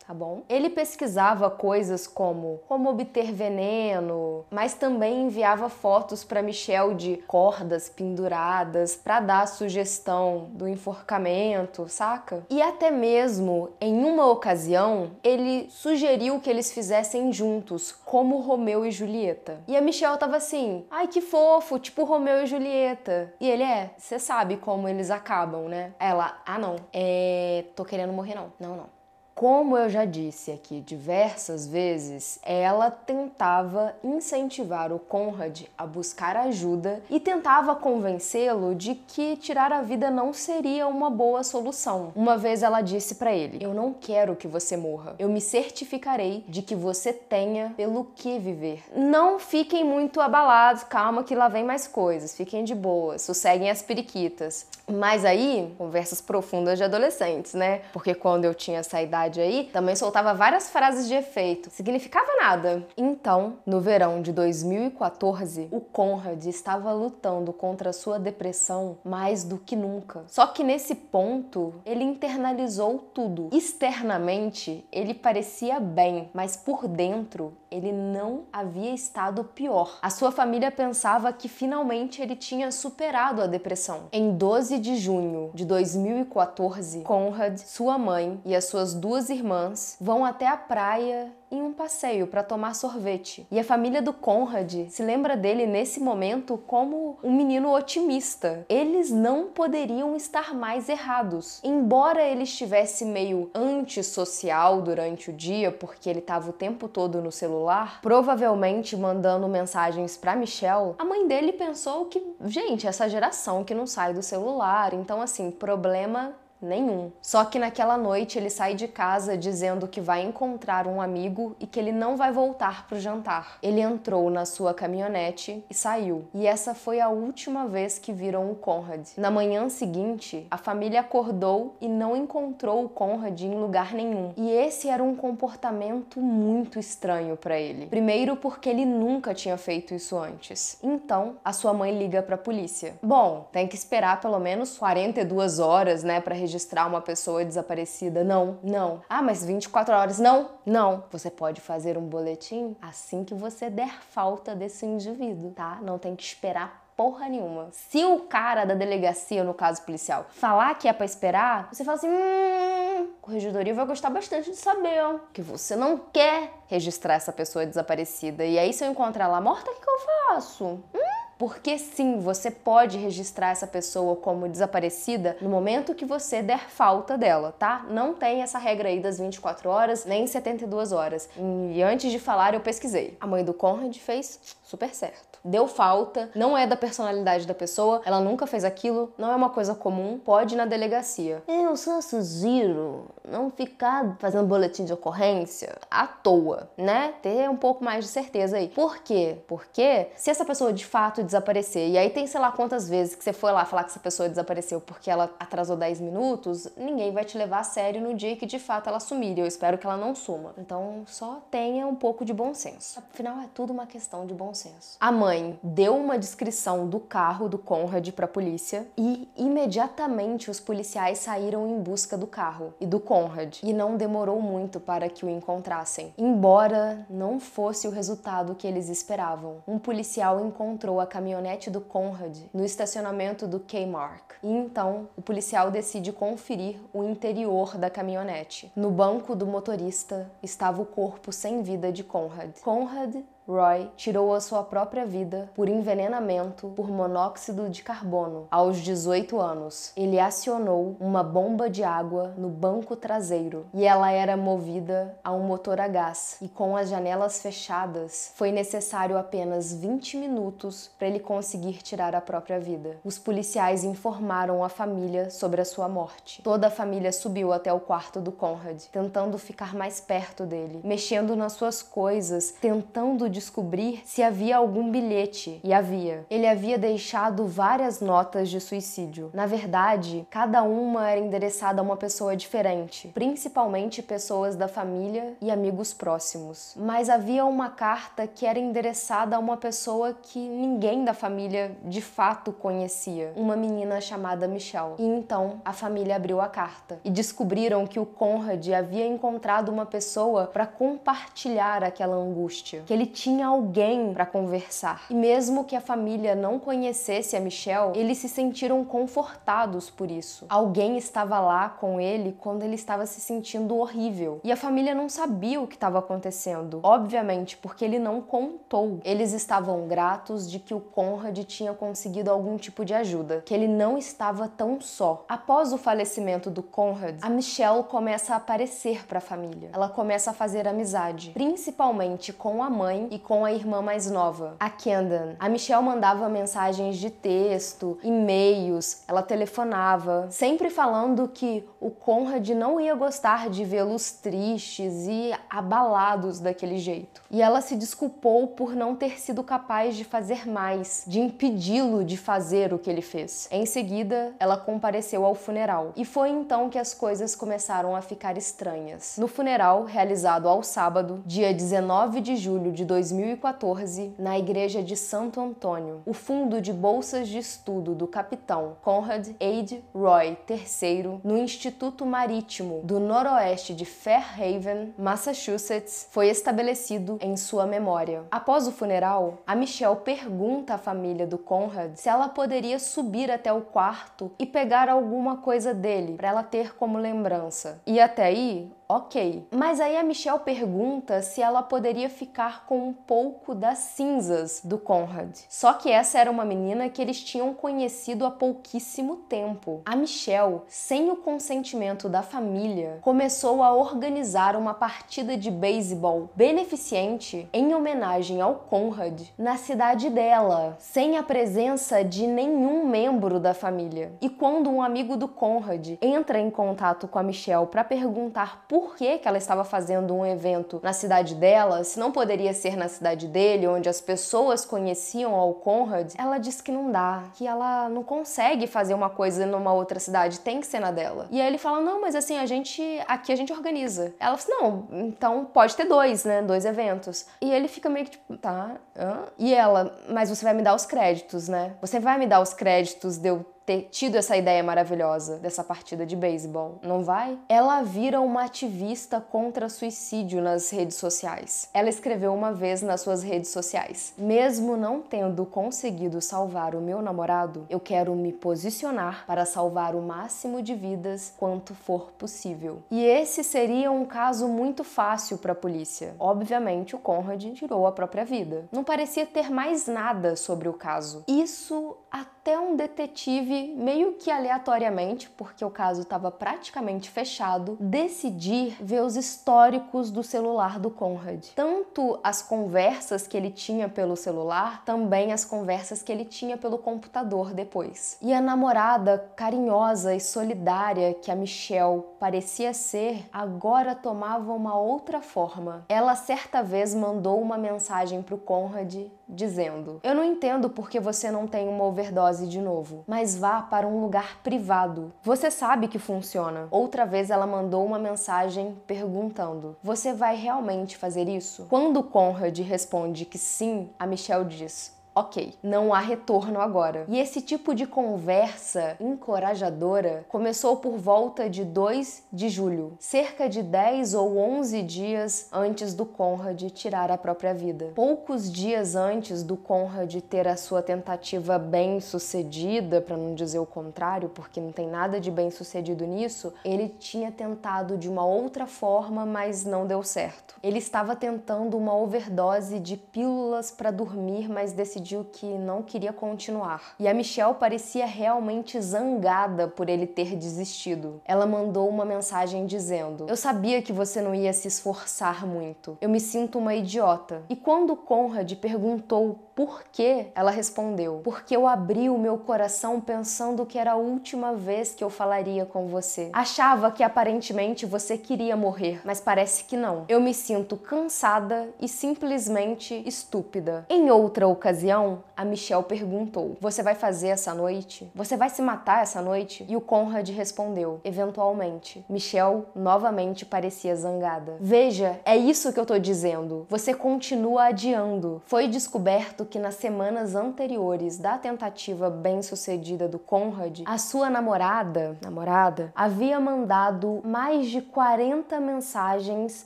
tá 0.07 0.15
bom? 0.15 0.43
Ele 0.49 0.71
pesquisava 0.71 1.51
coisas 1.51 2.07
como 2.07 2.61
como 2.69 2.89
obter 2.91 3.33
veneno, 3.33 4.45
mas 4.51 4.75
também 4.75 5.25
enviava 5.25 5.69
fotos 5.69 6.23
para 6.23 6.43
Michelle 6.43 6.95
de 6.95 7.17
cordas 7.27 7.89
penduradas 7.89 8.95
para 8.97 9.21
dar 9.21 9.49
sugestão 9.49 10.49
do 10.51 10.69
enforcamento, 10.69 11.89
saca? 11.89 12.47
E 12.49 12.63
até 12.63 12.91
mesmo 12.91 13.71
em 13.81 14.05
uma 14.05 14.27
ocasião, 14.31 15.13
ele 15.25 15.69
sugeriu 15.71 16.41
que 16.41 16.49
eles 16.49 16.73
fizessem 16.73 17.33
juntos, 17.33 17.93
como 17.93 18.41
Romeu 18.41 18.87
e 18.87 18.91
Julieta. 18.91 19.61
E 19.67 19.77
a 19.77 19.81
Michelle 19.81 20.19
tava 20.19 20.37
assim: 20.37 20.85
"Ai, 20.91 21.09
que 21.09 21.21
fofo, 21.21 21.79
tipo 21.79 22.05
Romeu 22.05 22.43
e 22.43 22.47
Julieta". 22.47 23.33
E 23.41 23.49
ele 23.49 23.63
é: 23.63 23.91
"Você 23.97 24.19
sabe 24.19 24.57
como 24.57 24.89
eles 24.89 25.11
acabam, 25.11 25.69
né?". 25.69 25.93
Ela: 25.99 26.41
"Ah, 26.47 26.59
não. 26.59 26.77
É, 26.93 27.65
tô 27.75 27.85
querendo 27.85 28.13
morrer 28.13 28.35
não. 28.35 28.53
Não, 28.61 28.77
não. 28.77 28.97
Como 29.37 29.77
eu 29.77 29.91
já 29.91 30.07
disse 30.07 30.51
aqui 30.51 30.81
diversas 30.81 31.67
vezes, 31.67 32.39
ela 32.43 32.91
tentava 32.91 33.95
incentivar 34.03 34.91
o 34.91 34.99
Conrad 34.99 35.65
a 35.77 35.87
buscar 35.87 36.39
ajuda 36.39 37.03
e 37.11 37.21
tentava 37.21 37.77
convencê-lo 37.77 38.75
de 38.75 38.95
que 38.95 39.37
tirar 39.37 39.73
a 39.73 39.83
vida 39.83 40.11
não 40.11 40.33
seria 40.33 40.89
uma 40.89 41.11
boa 41.11 41.45
solução. 41.45 42.13
Uma 42.17 42.39
vez 42.39 42.63
ela 42.63 42.81
disse 42.81 43.17
para 43.17 43.31
ele: 43.31 43.63
"Eu 43.63 43.75
não 43.75 43.93
quero 43.93 44.35
que 44.35 44.49
você 44.49 44.75
morra. 44.75 45.15
Eu 45.19 45.29
me 45.29 45.43
certificarei 45.43 46.43
de 46.49 46.63
que 46.63 46.75
você 46.75 47.13
tenha 47.13 47.75
pelo 47.77 48.07
que 48.17 48.39
viver. 48.39 48.85
Não 48.97 49.39
fiquem 49.39 49.85
muito 49.85 50.19
abalados, 50.19 50.83
calma 50.83 51.23
que 51.23 51.35
lá 51.35 51.49
vem 51.49 51.63
mais 51.63 51.87
coisas. 51.87 52.35
Fiquem 52.35 52.65
de 52.65 52.75
boa, 52.75 53.19
sosseguem 53.19 53.69
as 53.69 53.83
periquitas." 53.83 54.67
Mas 54.89 55.25
aí, 55.25 55.75
conversas 55.77 56.21
profundas 56.21 56.79
de 56.79 56.85
adolescentes, 56.85 57.55
né? 57.55 57.83
Porque 57.93 58.15
quando 58.15 58.45
eu 58.45 58.55
tinha 58.55 58.79
essa 58.79 59.03
idade 59.03 59.26
aí, 59.41 59.69
também 59.73 59.97
soltava 59.97 60.35
várias 60.35 60.71
frases 60.71 61.09
de 61.09 61.15
efeito. 61.15 61.71
Significava 61.71 62.31
nada. 62.41 62.87
Então, 62.97 63.59
no 63.67 63.81
verão 63.81 64.23
de 64.23 64.33
2014, 64.33 65.69
o 65.71 65.81
Conrad 65.81 66.45
estava 66.47 66.93
lutando 66.93 67.53
contra 67.53 67.93
sua 67.93 68.19
depressão 68.19 68.99
mais 69.05 69.45
do 69.45 69.59
que 69.59 69.75
nunca. 69.75 70.25
Só 70.27 70.47
que 70.47 70.63
nesse 70.63 70.95
ponto, 70.95 71.75
ele 71.85 72.05
internalizou 72.05 72.99
tudo. 73.13 73.49
Externamente, 73.53 74.87
ele 74.93 75.15
parecia 75.15 75.81
bem, 75.81 76.31
mas 76.33 76.57
por 76.57 76.87
dentro, 76.87 77.53
ele 77.71 77.93
não 77.93 78.45
havia 78.53 78.95
estado 78.95 79.45
pior. 79.45 79.99
A 80.03 80.11
sua 80.11 80.31
família 80.31 80.71
pensava 80.71 81.33
que 81.33 81.49
finalmente 81.49 82.23
ele 82.23 82.37
tinha 82.37 82.71
superado 82.71 83.43
a 83.43 83.47
depressão. 83.47 84.09
Em 84.13 84.37
12 84.37 84.79
de 84.79 84.97
junho 84.97 85.51
de 85.55 85.65
2014, 85.65 87.01
Conrad, 87.03 87.59
sua 87.59 87.99
mãe 87.99 88.41
e 88.45 88.55
as 88.55 88.65
suas 88.67 88.95
duas 88.95 89.29
irmãs 89.31 89.97
vão 90.01 90.25
até 90.25 90.47
a 90.47 90.57
praia 90.57 91.33
em 91.51 91.63
um 91.63 91.73
passeio 91.73 92.27
para 92.27 92.43
tomar 92.43 92.75
sorvete. 92.75 93.47
E 93.51 93.59
a 93.59 93.65
família 93.65 94.03
do 94.03 94.13
Conrad 94.13 94.89
se 94.89 95.03
lembra 95.03 95.37
dele 95.37 95.67
nesse 95.67 96.01
momento 96.01 96.59
como 96.67 97.19
um 97.23 97.35
menino 97.35 97.73
otimista. 97.73 98.65
Eles 98.69 99.11
não 99.11 99.47
poderiam 99.47 100.17
estar 100.17 100.55
mais 100.55 100.89
errados. 100.89 101.61
Embora 101.63 102.23
ele 102.23 102.43
estivesse 102.43 103.05
meio 103.05 103.51
antissocial 103.55 104.83
durante 104.83 105.31
o 105.31 105.33
dia, 105.33 105.71
porque 105.71 106.09
ele 106.09 106.19
estava 106.19 106.51
o 106.51 106.53
tempo 106.53 106.89
todo 106.89 107.21
no 107.21 107.31
celular, 107.31 108.01
provavelmente 108.03 108.97
mandando 108.97 109.49
mensagens 109.49 110.17
para 110.17 110.37
Michelle, 110.37 110.95
a 110.99 111.05
mãe 111.05 111.27
dele 111.27 111.53
pensou 111.53 112.07
que, 112.07 112.23
gente, 112.45 112.87
essa 112.87 113.09
geração 113.09 113.65
que 113.65 113.75
não 113.75 113.87
sai 113.87 114.13
do 114.13 114.23
celular, 114.23 114.93
então 114.95 115.21
assim, 115.21 115.51
problema 115.51 116.35
Nenhum. 116.61 117.13
Só 117.21 117.45
que 117.45 117.59
naquela 117.59 117.97
noite 117.97 118.39
ele 118.39 118.51
sai 118.51 118.75
de 118.75 118.89
casa 118.89 119.37
dizendo 119.37 119.87
que 119.87 120.01
vai 120.01 120.23
encontrar 120.23 120.87
um 120.87 121.01
amigo 121.01 121.55
e 121.61 121.67
que 121.67 121.79
ele 121.79 121.93
não 121.93 122.17
vai 122.17 122.33
voltar 122.33 122.87
para 122.87 122.97
o 122.97 123.01
jantar. 123.01 123.59
Ele 123.63 123.81
entrou 123.81 124.31
na 124.31 124.45
sua 124.45 124.73
caminhonete 124.73 125.65
e 125.69 125.75
saiu. 125.75 126.25
E 126.35 126.47
essa 126.47 126.75
foi 126.75 127.01
a 127.01 127.09
última 127.09 127.67
vez 127.67 127.99
que 127.99 128.13
viram 128.13 128.51
o 128.51 128.55
Conrad. 128.55 129.07
Na 129.17 129.31
manhã 129.31 129.69
seguinte, 129.69 130.47
a 130.51 130.57
família 130.57 131.01
acordou 131.01 131.77
e 131.81 131.89
não 131.89 132.17
encontrou 132.17 132.85
o 132.85 132.89
Conrad 132.89 133.41
em 133.41 133.55
lugar 133.55 133.93
nenhum. 133.93 134.33
E 134.37 134.51
esse 134.51 134.89
era 134.89 135.03
um 135.03 135.15
comportamento 135.15 136.21
muito 136.21 136.79
estranho 136.79 137.37
para 137.37 137.59
ele. 137.59 137.87
Primeiro 137.87 138.37
porque 138.37 138.69
ele 138.69 138.85
nunca 138.85 139.35
tinha 139.35 139.57
feito 139.57 139.95
isso 139.95 140.17
antes. 140.17 140.79
Então, 140.83 141.37
a 141.45 141.53
sua 141.53 141.73
mãe 141.73 141.97
liga 141.97 142.23
para 142.23 142.35
a 142.35 142.39
polícia. 142.39 142.95
Bom, 143.03 143.49
tem 143.53 143.67
que 143.67 143.77
esperar 143.77 144.21
pelo 144.21 144.39
menos 144.39 144.79
42 144.79 145.59
horas, 145.59 146.03
né, 146.03 146.21
para 146.21 146.35
registrar 146.47 146.87
uma 146.87 147.01
pessoa 147.01 147.45
desaparecida. 147.45 148.25
Não, 148.25 148.59
não. 148.63 149.03
Ah, 149.09 149.21
mas 149.21 149.45
24 149.45 149.95
horas. 149.95 150.19
Não, 150.19 150.51
não. 150.65 151.05
Você 151.11 151.31
pode 151.31 151.61
fazer 151.61 151.99
um 151.99 152.07
boletim 152.07 152.77
assim 152.81 153.25
que 153.25 153.35
você 153.35 153.69
der 153.69 154.01
falta 154.11 154.55
desse 154.55 154.87
indivíduo, 154.87 155.51
tá? 155.51 155.79
Não 155.83 155.99
tem 155.99 156.15
que 156.15 156.23
esperar 156.23 156.87
porra 156.97 157.29
nenhuma. 157.29 157.69
Se 157.73 158.03
o 158.05 158.21
cara 158.21 158.65
da 158.65 158.75
delegacia, 158.75 159.45
no 159.45 159.53
caso 159.53 159.83
policial, 159.83 160.27
falar 160.31 160.75
que 160.77 160.89
é 160.89 160.93
para 160.93 161.05
esperar, 161.05 161.69
você 161.71 161.85
fala 161.85 161.99
assim: 161.99 162.09
hum, 162.09 163.11
a 163.19 163.21
corregedoria 163.21 163.75
vai 163.75 163.85
gostar 163.85 164.09
bastante 164.09 164.51
de 164.51 164.57
saber 164.57 165.05
ó, 165.05 165.19
que 165.33 165.43
você 165.43 165.77
não 165.77 165.99
quer 165.99 166.53
registrar 166.69 167.15
essa 167.15 167.33
pessoa 167.33 167.67
desaparecida. 167.67 168.45
E 168.47 168.59
aí, 168.59 168.73
se 168.73 168.83
eu 168.85 168.91
encontrar 168.91 169.27
ela 169.27 169.41
morta, 169.41 169.71
o 169.71 169.75
que, 169.75 169.81
que 169.81 169.91
eu 169.91 169.99
faço? 170.29 170.65
Hum? 170.65 171.26
Porque 171.39 171.79
sim, 171.79 172.19
você 172.19 172.51
pode 172.51 172.97
registrar 172.97 173.51
essa 173.51 173.67
pessoa 173.67 174.17
como 174.17 174.49
desaparecida 174.49 175.37
no 175.41 175.51
momento 175.51 175.95
que 175.95 176.05
você 176.05 176.43
der 176.43 176.71
falta 176.71 177.19
dela, 177.19 177.55
tá? 177.59 177.85
Não 177.91 178.15
tem 178.15 178.43
essa 178.43 178.59
regra 178.59 178.89
aí 178.89 179.01
das 179.01 179.19
24 179.19 179.69
horas, 179.69 180.05
nem 180.05 180.27
72 180.27 180.93
horas. 180.93 181.29
E 181.73 181.83
antes 181.83 182.11
de 182.11 182.19
falar, 182.19 182.55
eu 182.55 182.61
pesquisei. 182.61 183.17
A 183.21 183.27
mãe 183.27 183.45
do 183.45 183.53
Conrad 183.53 183.95
fez 183.97 184.41
super 184.63 184.95
certo. 184.95 185.39
Deu 185.45 185.69
falta, 185.69 186.31
não 186.35 186.59
é 186.59 186.67
da 186.67 186.77
personalidade 186.77 187.47
da 187.47 187.55
pessoa, 187.55 188.03
ela 188.05 188.19
nunca 188.19 188.47
fez 188.47 188.65
aquilo, 188.65 189.13
não 189.17 189.31
é 189.31 189.37
uma 189.37 189.51
coisa 189.51 189.75
comum, 189.75 190.19
pode 190.19 190.55
ir 190.55 190.57
na 190.57 190.67
delegacia. 190.67 191.43
Eu 191.47 191.77
só 191.77 192.01
sugiro 192.01 193.07
não 193.25 193.51
ficar 193.51 194.17
fazendo 194.19 194.47
boletim 194.47 194.85
de 194.85 194.93
ocorrência 194.93 195.77
à 195.89 196.07
toa, 196.07 196.69
né? 196.77 197.15
Ter 197.23 197.49
um 197.49 197.57
pouco 197.57 197.85
mais 197.85 198.05
de 198.05 198.11
certeza 198.11 198.57
aí. 198.57 198.69
Por 198.69 198.99
quê? 198.99 199.39
Porque 199.47 200.09
se 200.17 200.31
essa 200.31 200.45
pessoa 200.45 200.73
de 200.73 200.85
fato 200.85 201.23
desaparecer. 201.27 201.91
E 201.91 201.99
aí 201.99 202.09
tem 202.11 202.27
sei 202.27 202.41
lá 202.41 202.51
quantas 202.51 202.89
vezes 202.89 203.15
que 203.15 203.23
você 203.23 203.33
foi 203.33 203.53
lá 203.53 203.65
falar 203.65 203.85
que 203.85 203.91
essa 203.91 204.01
pessoa 204.01 204.29
desapareceu 204.29 204.81
porque 204.81 205.11
ela 205.11 205.31
atrasou 205.39 205.77
10 205.77 206.01
minutos, 206.01 206.69
ninguém 206.77 207.13
vai 207.13 207.25
te 207.25 207.37
levar 207.37 207.61
a 207.61 207.65
sério 207.65 208.01
no 208.01 208.15
dia 208.15 208.37
que 208.37 208.47
de 208.47 208.59
fato 208.59 208.89
ela 208.89 209.01
sumir. 209.01 209.37
E 209.37 209.41
eu 209.41 209.47
espero 209.47 209.77
que 209.77 209.87
ela 209.87 209.97
não 209.97 210.15
suma. 210.15 210.55
Então 210.57 211.03
só 211.07 211.43
tenha 211.51 211.87
um 211.87 211.95
pouco 211.95 212.25
de 212.25 212.33
bom 212.33 212.55
senso. 212.55 212.99
Afinal, 212.99 213.41
é 213.41 213.49
tudo 213.53 213.73
uma 213.73 213.87
questão 213.87 214.27
de 214.27 214.33
bom 214.33 214.55
senso. 214.55 214.97
A 215.01 215.13
mãe 215.13 215.59
deu 215.63 215.97
uma 215.97 216.19
descrição 216.19 216.89
do 216.89 217.01
carro 217.01 217.49
do 217.49 217.59
Conrad 217.59 218.09
para 218.13 218.25
a 218.25 218.29
polícia 218.29 218.87
e 218.97 219.29
imediatamente 219.37 220.51
os 220.51 220.61
policiais 220.61 221.19
saíram 221.19 221.67
em 221.69 221.81
busca 221.81 222.17
do 222.17 222.27
carro 222.27 222.75
e 222.81 222.87
do 222.87 223.01
Conrad. 223.01 223.59
E 223.63 223.73
não 223.73 223.97
demorou 223.97 224.41
muito 224.41 224.79
para 224.79 225.09
que 225.09 225.25
o 225.25 225.29
encontrassem. 225.29 226.15
Embora 226.17 227.07
não 227.11 227.41
fosse 227.41 227.89
o 227.89 227.91
resultado 227.91 228.55
que 228.55 228.67
eles 228.67 228.89
esperavam, 228.89 229.57
um 229.67 229.79
policial 229.79 230.45
encontrou 230.45 231.01
a 231.01 231.07
caminhonete 231.17 231.71
do 231.71 231.81
Conrad 231.81 232.37
no 232.53 232.63
estacionamento 232.63 233.47
do 233.47 233.59
Kmart. 233.59 234.35
E 234.43 234.51
então 234.53 235.09
o 235.17 235.23
policial 235.23 235.71
decide 235.71 236.13
conferir 236.13 236.79
o 236.93 237.03
interior 237.03 237.79
da 237.79 237.89
caminhonete. 237.89 238.71
No 238.77 238.91
banco 238.91 239.35
do 239.35 239.47
motorista 239.47 240.31
estava 240.43 240.83
o 240.83 240.85
corpo 240.85 241.33
sem 241.33 241.63
vida 241.63 241.91
de 241.91 242.05
Conrad. 242.05 242.61
Conrad 242.61 243.17
Roy 243.49 243.89
tirou 243.97 244.35
a 244.35 244.41
sua 244.41 244.65
própria 244.65 245.07
vida 245.07 245.49
por 245.55 245.69
envenenamento 245.69 246.73
por 246.75 246.91
monóxido 246.91 247.71
de 247.71 247.81
carbono 247.81 248.49
aos 248.51 248.79
18 248.79 249.39
anos. 249.39 249.93
Ele 249.97 250.19
acionou 250.19 250.97
uma 250.99 251.23
bomba 251.23 251.71
de 251.71 251.85
água 251.85 252.35
no 252.37 252.49
banco 252.49 252.97
traseiro 252.97 253.67
e 253.73 253.85
ela 253.85 254.11
era 254.11 254.37
movida 254.37 255.17
a 255.23 255.33
um 255.33 255.45
motor 255.45 255.81
a 255.81 255.87
gás. 255.87 256.39
E 256.43 256.49
com 256.49 256.77
as 256.77 256.89
janelas 256.89 257.41
fechadas, 257.41 258.33
foi 258.35 258.51
necessário 258.51 259.17
apenas 259.17 259.73
20 259.73 260.17
minutos 260.17 260.91
para 260.99 261.07
ele 261.07 261.21
conseguir 261.21 261.83
tirar 261.83 262.17
a 262.17 262.21
própria 262.21 262.59
vida. 262.59 262.99
Os 263.05 263.17
policiais 263.17 263.85
informaram 263.85 264.65
a 264.65 264.69
família 264.69 265.31
sobre 265.31 265.61
a 265.61 265.65
sua 265.65 265.89
morte. 265.89 266.43
Toda 266.43 266.67
a 266.67 266.71
família 266.71 267.13
subiu 267.13 267.53
até 267.53 267.73
o 267.73 267.79
quarto 267.79 268.21
do 268.21 268.33
Conrad, 268.33 268.83
tentando 268.91 269.39
ficar 269.39 269.73
mais 269.73 270.01
perto 270.01 270.45
dele, 270.45 270.81
mexendo 270.83 271.37
nas 271.37 271.53
suas 271.53 271.81
coisas, 271.81 272.51
tentando 272.51 273.36
descobrir 273.37 274.01
se 274.05 274.23
havia 274.23 274.57
algum 274.57 274.91
bilhete, 274.91 275.61
e 275.63 275.73
havia. 275.73 276.25
Ele 276.31 276.47
havia 276.47 276.79
deixado 276.79 277.47
várias 277.47 278.01
notas 278.01 278.49
de 278.49 278.61
suicídio. 278.61 279.31
Na 279.35 279.47
verdade, 279.47 280.27
cada 280.31 280.63
uma 280.63 281.11
era 281.11 281.21
endereçada 281.21 281.81
a 281.81 281.85
uma 281.85 281.97
pessoa 281.97 282.35
diferente, 282.35 283.09
principalmente 283.09 284.03
pessoas 284.03 284.57
da 284.57 284.69
família 284.69 285.35
e 285.41 285.51
amigos 285.51 285.93
próximos. 285.93 286.75
Mas 286.77 287.11
havia 287.11 287.45
uma 287.45 287.69
carta 287.69 288.27
que 288.27 288.47
era 288.47 288.59
endereçada 288.59 289.37
a 289.37 289.39
uma 289.39 289.57
pessoa 289.57 290.15
que 290.15 290.39
ninguém 290.39 291.05
da 291.05 291.13
família 291.13 291.77
de 291.85 292.01
fato 292.01 292.53
conhecia, 292.53 293.33
uma 293.37 293.57
menina 293.57 294.01
chamada 294.01 294.49
Michelle. 294.49 294.95
E 294.99 295.05
então 295.05 295.61
a 295.65 295.73
família 295.73 296.17
abriu 296.17 296.41
a 296.41 296.49
carta 296.49 296.99
e 297.05 297.11
descobriram 297.11 297.87
que 297.87 298.01
o 298.01 298.07
Conrad 298.07 298.67
havia 298.71 299.07
encontrado 299.07 299.69
uma 299.69 299.85
pessoa 299.85 300.47
para 300.47 300.67
compartilhar 300.67 301.85
aquela 301.85 302.17
angústia, 302.17 302.83
que 302.87 302.93
ele 302.93 303.07
tinha 303.07 303.26
tinha 303.27 303.49
alguém 303.49 304.15
para 304.15 304.25
conversar. 304.25 305.05
E 305.11 305.15
mesmo 305.15 305.65
que 305.65 305.75
a 305.75 305.81
família 305.81 306.37
não 306.37 306.61
conhecesse 306.61 307.35
a 307.35 307.41
Michelle, 307.41 307.91
eles 307.99 308.19
se 308.19 308.29
sentiram 308.29 308.85
confortados 308.85 309.91
por 309.91 310.13
isso. 310.13 310.47
Alguém 310.49 310.97
estava 310.97 311.41
lá 311.41 311.69
com 311.69 312.01
ele 312.01 312.37
quando 312.39 312.63
ele 312.63 312.77
estava 312.77 313.05
se 313.05 313.21
sentindo 313.21 313.77
horrível. 313.77 314.41
E 314.45 314.53
a 314.53 314.57
família 314.57 314.95
não 314.95 315.09
sabia 315.09 315.61
o 315.61 315.67
que 315.67 315.75
estava 315.75 315.99
acontecendo. 315.99 316.79
Obviamente, 316.85 317.57
porque 317.57 317.85
ele 317.85 317.99
não 317.99 318.21
contou. 318.21 319.01
Eles 319.05 319.33
estavam 319.33 319.89
gratos 319.89 320.49
de 320.49 320.61
que 320.61 320.73
o 320.73 320.79
Conrad 320.79 321.37
tinha 321.47 321.75
conseguido 321.75 322.31
algum 322.31 322.57
tipo 322.57 322.85
de 322.85 322.95
ajuda, 322.95 323.43
que 323.45 323.53
ele 323.53 323.67
não 323.67 323.99
estava 323.99 324.47
tão 324.47 324.81
só. 324.81 325.25
Após 325.29 325.73
o 325.73 325.79
falecimento 325.79 326.49
do 326.49 326.63
Conrad, 326.63 327.17
a 327.21 327.29
Michelle 327.29 327.83
começa 327.83 328.35
a 328.35 328.37
aparecer 328.37 329.05
para 329.05 329.19
a 329.19 329.21
família. 329.21 329.71
Ela 329.73 329.89
começa 329.89 330.31
a 330.31 330.35
fazer 330.35 330.69
amizade, 330.69 331.31
principalmente 331.31 332.33
com 332.33 332.63
a 332.63 332.71
mãe 332.71 333.09
e 333.17 333.19
com 333.19 333.47
a 333.47 333.53
irmã 333.53 333.81
mais 333.81 334.11
nova, 334.11 334.57
a 334.61 334.69
Kendall. 334.69 335.37
A 335.39 335.49
Michelle 335.49 335.83
mandava 335.83 336.29
mensagens 336.29 336.99
de 336.99 337.09
texto, 337.09 337.99
e-mails, 338.03 339.03
ela 339.09 339.23
telefonava, 339.23 340.27
sempre 340.31 340.69
falando 340.69 341.27
que 341.27 341.67
o 341.81 341.91
Conrad 341.91 342.47
não 342.51 342.79
ia 342.79 342.95
gostar 342.95 343.49
de 343.49 343.65
vê-los 343.65 344.11
tristes 344.11 345.07
e 345.07 345.33
abalados 345.49 346.41
daquele 346.41 346.77
jeito. 346.77 347.23
E 347.31 347.41
ela 347.41 347.63
se 347.63 347.75
desculpou 347.75 348.49
por 348.49 348.77
não 348.77 348.95
ter 348.95 349.19
sido 349.19 349.43
capaz 349.43 349.97
de 349.97 350.05
fazer 350.05 350.47
mais, 350.47 351.03
de 351.07 351.19
impedi-lo 351.19 352.05
de 352.05 352.19
fazer 352.19 352.75
o 352.75 352.79
que 352.79 352.91
ele 352.91 353.01
fez. 353.01 353.49
Em 353.51 353.65
seguida, 353.65 354.35
ela 354.39 354.59
compareceu 354.59 355.25
ao 355.25 355.35
funeral 355.35 355.93
e 355.97 356.05
foi 356.05 356.29
então 356.29 356.69
que 356.69 356.79
as 356.79 356.93
coisas 356.93 357.35
começaram 357.35 357.97
a 357.97 358.03
ficar 358.03 358.37
estranhas. 358.37 359.17
No 359.17 359.27
funeral, 359.27 359.85
realizado 359.85 360.47
ao 360.49 360.63
sábado, 360.63 361.23
dia 361.25 361.55
19 361.55 362.21
de 362.21 362.37
julho 362.37 362.73
de 362.73 362.85
2014, 363.11 364.15
na 364.19 364.39
igreja 364.39 364.83
de 364.83 364.97
Santo 364.97 365.41
Antônio, 365.41 366.03
o 366.05 366.13
fundo 366.13 366.61
de 366.61 366.73
bolsas 366.73 367.29
de 367.29 367.39
estudo 367.39 367.95
do 367.95 368.07
capitão 368.07 368.77
Conrad 368.83 369.29
Aid 369.41 369.85
Roy 369.95 370.37
III 370.49 371.21
no 371.23 371.37
Instituto 371.37 372.05
Marítimo 372.05 372.81
do 372.83 372.99
Noroeste 372.99 373.75
de 373.75 373.85
Fairhaven, 373.85 374.95
Massachusetts, 374.99 376.09
foi 376.11 376.29
estabelecido 376.29 377.19
em 377.21 377.37
sua 377.37 377.67
memória. 377.67 378.25
Após 378.31 378.67
o 378.67 378.73
funeral, 378.73 379.39
a 379.47 379.55
Michelle 379.55 379.97
pergunta 379.97 380.75
à 380.75 380.79
família 380.79 381.27
do 381.27 381.39
Conrad 381.39 381.97
se 381.97 382.09
ela 382.09 382.29
poderia 382.29 382.79
subir 382.79 383.31
até 383.31 383.53
o 383.53 383.63
quarto 383.63 384.31
e 384.39 384.47
pegar 384.47 384.89
alguma 384.89 385.37
coisa 385.39 385.73
dele 385.73 386.15
para 386.17 386.29
ela 386.29 386.43
ter 386.43 386.75
como 386.77 386.99
lembrança. 386.99 387.81
E 387.87 388.01
até 388.01 388.25
aí, 388.25 388.71
Ok. 388.89 389.49
Mas 389.51 389.81
aí 389.81 389.97
a 389.97 390.03
Michelle 390.05 390.39
pergunta 390.39 391.21
se 391.21 391.43
ela 391.43 391.61
poderia 391.61 392.09
ficar 392.09 392.67
com 392.67 392.89
um 392.89 392.93
pouco 392.93 393.53
das 393.53 393.79
cinzas 393.79 394.61
do 394.63 394.79
Conrad. 394.79 395.37
Só 395.49 395.73
que 395.73 395.91
essa 395.91 396.21
era 396.21 396.31
uma 396.31 396.45
menina 396.45 396.89
que 396.89 397.03
eles 397.03 397.21
tinham 397.23 397.53
conhecido 397.53 398.25
há 398.25 398.31
pouquíssimo 398.31 399.17
tempo. 399.17 399.83
A 399.85 399.97
Michelle, 399.97 400.61
sem 400.69 401.11
o 401.11 401.17
consentimento 401.17 402.09
da 402.09 402.23
família, 402.23 402.99
começou 403.03 403.61
a 403.61 403.75
organizar 403.75 404.55
uma 404.55 404.73
partida 404.73 405.37
de 405.37 405.51
beisebol 405.51 406.31
beneficente 406.37 407.49
em 407.53 407.75
homenagem 407.75 408.41
ao 408.41 408.55
Conrad 408.55 409.21
na 409.37 409.57
cidade 409.57 410.09
dela, 410.11 410.77
sem 410.79 411.17
a 411.17 411.25
presença 411.25 412.05
de 412.05 412.27
nenhum 412.27 412.87
membro 412.87 413.41
da 413.41 413.53
família. 413.53 414.13
E 414.21 414.31
quando 414.31 414.71
um 414.71 414.81
amigo 414.81 415.17
do 415.17 415.27
Conrad 415.27 415.99
entra 416.01 416.39
em 416.39 416.51
contato 416.51 417.09
com 417.09 417.19
a 417.19 417.23
Michelle 417.23 417.67
para 417.67 417.83
perguntar 417.83 418.65
por 418.69 418.76
por 418.77 418.95
que, 418.95 419.17
que 419.17 419.27
ela 419.27 419.39
estava 419.39 419.65
fazendo 419.65 420.15
um 420.15 420.27
evento 420.27 420.79
na 420.83 420.93
cidade 420.93 421.35
dela, 421.35 421.83
se 421.83 421.99
não 421.99 422.13
poderia 422.13 422.53
ser 422.53 422.77
na 422.77 422.89
cidade 422.89 423.27
dele, 423.27 423.67
onde 423.67 423.89
as 423.89 424.03
pessoas 424.03 424.67
conheciam 424.67 425.35
ao 425.35 425.55
Conrad, 425.55 426.13
ela 426.19 426.37
disse 426.37 426.63
que 426.63 426.71
não 426.71 426.93
dá, 426.93 427.25
que 427.33 427.47
ela 427.47 427.89
não 427.89 428.05
consegue 428.05 428.67
fazer 428.67 428.93
uma 428.93 429.09
coisa 429.09 429.47
numa 429.47 429.73
outra 429.73 429.99
cidade, 429.99 430.41
tem 430.41 430.61
que 430.61 430.67
ser 430.67 430.79
na 430.79 430.91
dela. 430.91 431.27
E 431.31 431.41
aí 431.41 431.47
ele 431.47 431.57
fala: 431.57 431.81
"Não, 431.81 432.03
mas 432.03 432.15
assim, 432.15 432.37
a 432.37 432.45
gente 432.45 432.83
aqui 433.09 433.33
a 433.33 433.37
gente 433.37 433.51
organiza". 433.51 434.15
Ela 434.21 434.37
fala: 434.37 434.61
"Não, 434.61 434.89
então 434.91 435.47
pode 435.47 435.75
ter 435.75 435.87
dois, 435.87 436.27
né? 436.27 436.43
Dois 436.43 436.67
eventos". 436.67 437.25
E 437.41 437.51
ele 437.51 437.69
fica 437.69 437.89
meio 437.89 438.05
que 438.05 438.11
tipo, 438.11 438.37
tá, 438.37 438.77
hã? 438.95 439.21
E 439.39 439.55
ela: 439.55 439.97
"Mas 440.07 440.29
você 440.29 440.45
vai 440.45 440.53
me 440.53 440.63
dar 440.63 440.75
os 440.75 440.85
créditos, 440.85 441.49
né? 441.49 441.77
Você 441.81 441.99
vai 441.99 442.19
me 442.19 442.27
dar 442.27 442.43
os 442.43 442.53
créditos 442.53 443.17
de 443.17 443.31
eu 443.31 443.56
ter 443.67 443.89
tido 443.91 444.17
essa 444.17 444.37
ideia 444.37 444.63
maravilhosa 444.63 445.39
dessa 445.39 445.65
partida 445.65 446.07
de 446.07 446.15
beisebol, 446.15 446.79
não 446.83 447.03
vai? 447.03 447.37
Ela 447.49 447.83
vira 447.83 448.21
uma 448.21 448.45
ativista 448.45 449.21
contra 449.21 449.69
suicídio 449.69 450.41
nas 450.41 450.71
redes 450.71 450.97
sociais. 450.97 451.69
Ela 451.75 451.89
escreveu 451.89 452.33
uma 452.33 452.53
vez 452.53 452.81
nas 452.81 453.01
suas 453.01 453.25
redes 453.25 453.51
sociais: 453.51 454.15
Mesmo 454.17 454.77
não 454.77 455.03
tendo 455.03 455.45
conseguido 455.45 456.21
salvar 456.21 456.75
o 456.77 456.81
meu 456.81 457.03
namorado, 457.03 457.67
eu 457.69 457.81
quero 457.81 458.15
me 458.15 458.33
posicionar 458.33 459.25
para 459.27 459.45
salvar 459.45 459.97
o 459.97 460.01
máximo 460.01 460.63
de 460.63 460.75
vidas 460.75 461.35
quanto 461.37 461.75
for 461.75 462.13
possível. 462.13 462.83
E 462.91 463.05
esse 463.05 463.43
seria 463.43 463.91
um 463.91 464.05
caso 464.05 464.47
muito 464.47 464.85
fácil 464.85 465.39
para 465.39 465.53
a 465.53 465.57
polícia. 465.57 466.15
Obviamente, 466.19 466.95
o 466.95 466.99
Conrad 466.99 467.45
tirou 467.55 467.87
a 467.87 467.93
própria 467.93 468.25
vida. 468.25 468.69
Não 468.71 468.85
parecia 468.85 469.27
ter 469.27 469.51
mais 469.51 469.87
nada 469.87 470.37
sobre 470.37 470.69
o 470.69 470.73
caso. 470.73 471.25
Isso 471.27 471.97
até 472.11 472.59
um 472.59 472.77
detetive, 472.77 473.56
meio 473.77 474.15
que 474.15 474.31
aleatoriamente, 474.31 475.29
porque 475.31 475.65
o 475.65 475.71
caso 475.71 476.03
estava 476.03 476.31
praticamente 476.31 477.11
fechado, 477.11 477.77
decidir 477.81 478.77
ver 478.81 479.03
os 479.03 479.17
históricos 479.17 480.11
do 480.11 480.23
celular 480.23 480.79
do 480.79 480.91
Conrad. 480.91 481.47
Tanto 481.55 482.19
as 482.23 482.43
conversas 482.43 483.27
que 483.27 483.37
ele 483.37 483.51
tinha 483.51 483.89
pelo 483.89 484.17
celular, 484.17 484.85
também 484.85 485.33
as 485.33 485.45
conversas 485.45 486.03
que 486.03 486.13
ele 486.13 486.25
tinha 486.25 486.57
pelo 486.57 486.79
computador 486.79 487.53
depois. 487.53 488.17
E 488.21 488.33
a 488.33 488.41
namorada 488.41 489.31
carinhosa 489.37 490.15
e 490.15 490.21
solidária 490.21 491.15
que 491.15 491.31
a 491.31 491.37
Michelle 491.37 492.03
parecia 492.19 492.73
ser, 492.73 493.27
agora 493.33 493.95
tomava 493.95 494.53
uma 494.53 494.79
outra 494.79 495.21
forma. 495.21 495.85
Ela 495.89 496.15
certa 496.15 496.63
vez 496.63 496.95
mandou 496.95 497.41
uma 497.41 497.59
mensagem 497.59 498.23
para 498.23 498.35
o 498.35 498.39
Conrad 498.39 499.07
dizendo: 499.29 500.01
Eu 500.03 500.15
não 500.15 500.25
entendo 500.25 500.71
porque 500.71 501.01
você 501.01 501.31
não 501.31 501.47
tem 501.47 501.69
uma 501.69 501.85
overdose 501.85 502.47
de 502.47 502.61
novo, 502.61 503.05
mas 503.07 503.37
vá 503.37 503.63
para 503.63 503.87
um 503.87 504.01
lugar 504.01 504.41
privado. 504.43 505.13
Você 505.23 505.51
sabe 505.51 505.89
que 505.89 505.99
funciona. 505.99 506.69
Outra 506.71 507.05
vez 507.05 507.31
ela 507.31 507.47
mandou 507.47 507.85
uma 507.85 507.99
mensagem 507.99 508.77
perguntando: 508.87 509.77
Você 509.83 510.13
vai 510.13 510.37
realmente 510.37 510.97
fazer 510.97 511.29
isso? 511.29 511.67
Quando 511.69 512.03
Conrad 512.03 512.59
responde 512.61 513.25
que 513.25 513.39
sim, 513.39 513.91
a 513.99 514.07
Michelle 514.07 514.45
diz: 514.45 514.96
ok, 515.17 515.55
não 515.63 515.95
há 515.95 515.99
retorno 515.99 516.61
agora. 516.61 517.07
E 517.09 517.19
esse 517.19 517.41
tipo 517.41 517.75
de 517.75 517.87
conversa 517.87 518.99
encorajadora 519.01 520.27
começou 520.29 520.77
por 520.77 520.99
volta 520.99 521.49
de 521.49 521.65
2 521.65 522.25
de 522.31 522.51
julho, 522.51 522.99
cerca 523.01 523.49
de 523.49 523.63
10 523.63 524.13
ou 524.13 524.37
11 524.37 524.83
dias 524.83 525.49
antes 525.51 525.95
do 525.95 526.05
Conrad 526.05 526.63
tirar 526.65 527.11
a 527.11 527.17
própria 527.17 527.55
vida. 527.55 527.93
Poucos 527.95 528.53
dias 528.53 528.95
antes 528.95 529.43
do 529.43 529.57
Conrad 529.57 530.15
ter 530.21 530.47
a 530.47 530.55
sua 530.55 530.83
tentativa 530.83 531.59
bem 531.59 531.99
sucedida, 531.99 533.01
para 533.01 533.17
não 533.17 533.35
dizer 533.35 533.59
o 533.59 533.65
contrário, 533.65 534.29
porque 534.29 534.61
não 534.61 534.71
tem 534.71 534.87
nada 534.87 535.19
de 535.19 535.31
bem 535.31 535.51
sucedido 535.51 536.05
nisso, 536.05 536.53
ele 536.63 536.91
tinha 536.91 537.33
tentado 537.33 537.97
de 537.97 538.07
uma 538.07 538.27
outra 538.27 538.67
forma, 538.67 539.25
mas 539.25 539.65
não 539.65 539.87
deu 539.87 540.03
certo. 540.03 540.57
Ele 540.63 540.79
estava 540.79 541.17
tentando 541.17 541.79
uma 541.79 541.97
overdose 541.97 542.79
de 542.79 542.99
pílulas 542.99 543.71
para 543.71 543.91
dormir, 543.91 544.47
mas 544.51 544.73
decidiu 544.73 545.06
decidiu 545.07 545.25
que 545.31 545.47
não 545.47 545.83
queria 545.83 546.13
continuar. 546.13 546.97
E 546.99 547.07
a 547.07 547.15
Michelle 547.15 547.55
parecia 547.55 548.05
realmente 548.05 548.81
zangada 548.81 549.69
por 549.69 549.89
ele 549.89 550.07
ter 550.07 550.35
desistido. 550.35 551.21
Ela 551.25 551.47
mandou 551.47 551.89
uma 551.89 552.05
mensagem 552.05 552.67
dizendo: 552.67 553.27
Eu 553.29 553.37
sabia 553.37 553.81
que 553.81 553.93
você 553.93 554.21
não 554.21 554.35
ia 554.35 554.53
se 554.53 554.67
esforçar 554.67 555.47
muito. 555.47 555.97
Eu 556.01 556.09
me 556.09 556.19
sinto 556.19 556.59
uma 556.59 556.75
idiota. 556.75 557.45
E 557.49 557.55
quando 557.55 557.95
Conrad 557.95 558.53
perguntou 558.55 559.46
por 559.57 559.85
que, 559.91 560.27
ela 560.35 560.51
respondeu: 560.51 561.23
Porque 561.25 561.57
eu 561.57 561.67
abri 561.67 562.11
o 562.11 562.19
meu 562.19 562.37
coração 562.37 563.01
pensando 563.01 563.65
que 563.65 563.79
era 563.79 563.93
a 563.93 563.97
última 563.97 564.53
vez 564.53 564.95
que 564.95 565.03
eu 565.03 565.09
falaria 565.09 565.65
com 565.65 565.87
você. 565.87 566.29
Achava 566.35 566.91
que 566.91 567.03
aparentemente 567.03 567.87
você 567.87 568.19
queria 568.19 568.55
morrer, 568.55 569.01
mas 569.03 569.19
parece 569.19 569.65
que 569.65 569.75
não. 569.75 570.05
Eu 570.11 570.21
me 570.21 570.35
sinto 570.35 570.77
cansada 570.77 571.71
e 571.81 571.89
simplesmente 571.89 573.03
estúpida. 573.07 573.87
Em 573.89 574.11
outra 574.11 574.47
ocasião, 574.47 575.25
a 575.35 575.43
Michelle 575.43 575.85
perguntou: 575.85 576.59
Você 576.61 576.83
vai 576.83 576.95
fazer 576.95 577.29
essa 577.29 577.55
noite? 577.55 578.11
Você 578.15 578.37
vai 578.37 578.51
se 578.51 578.61
matar 578.61 579.03
essa 579.03 579.23
noite? 579.23 579.65
E 579.67 579.75
o 579.75 579.81
Conrad 579.81 580.29
respondeu: 580.29 581.01
Eventualmente. 581.03 582.05
Michelle 582.11 582.65
novamente 582.75 583.47
parecia 583.47 583.97
zangada. 583.97 584.59
Veja, 584.61 585.19
é 585.25 585.35
isso 585.35 585.73
que 585.73 585.81
eu 585.81 585.87
tô 585.87 585.99
dizendo. 585.99 586.67
Você 586.69 586.93
continua 586.93 587.69
adiando. 587.69 588.43
Foi 588.45 588.69
descoberto 588.69 589.46
que 589.47 589.59
nas 589.59 589.77
semanas 589.77 590.35
anteriores 590.35 591.19
da 591.19 591.39
tentativa 591.39 592.11
bem-sucedida 592.11 593.09
do 593.09 593.19
Conrad, 593.19 593.83
a 593.87 593.99
sua 593.99 594.29
namorada, 594.29 595.17
namorada, 595.23 595.93
havia 595.95 596.39
mandado 596.41 597.21
mais 597.25 597.69
de 597.69 597.81
40 597.81 598.59
mensagens 598.61 599.65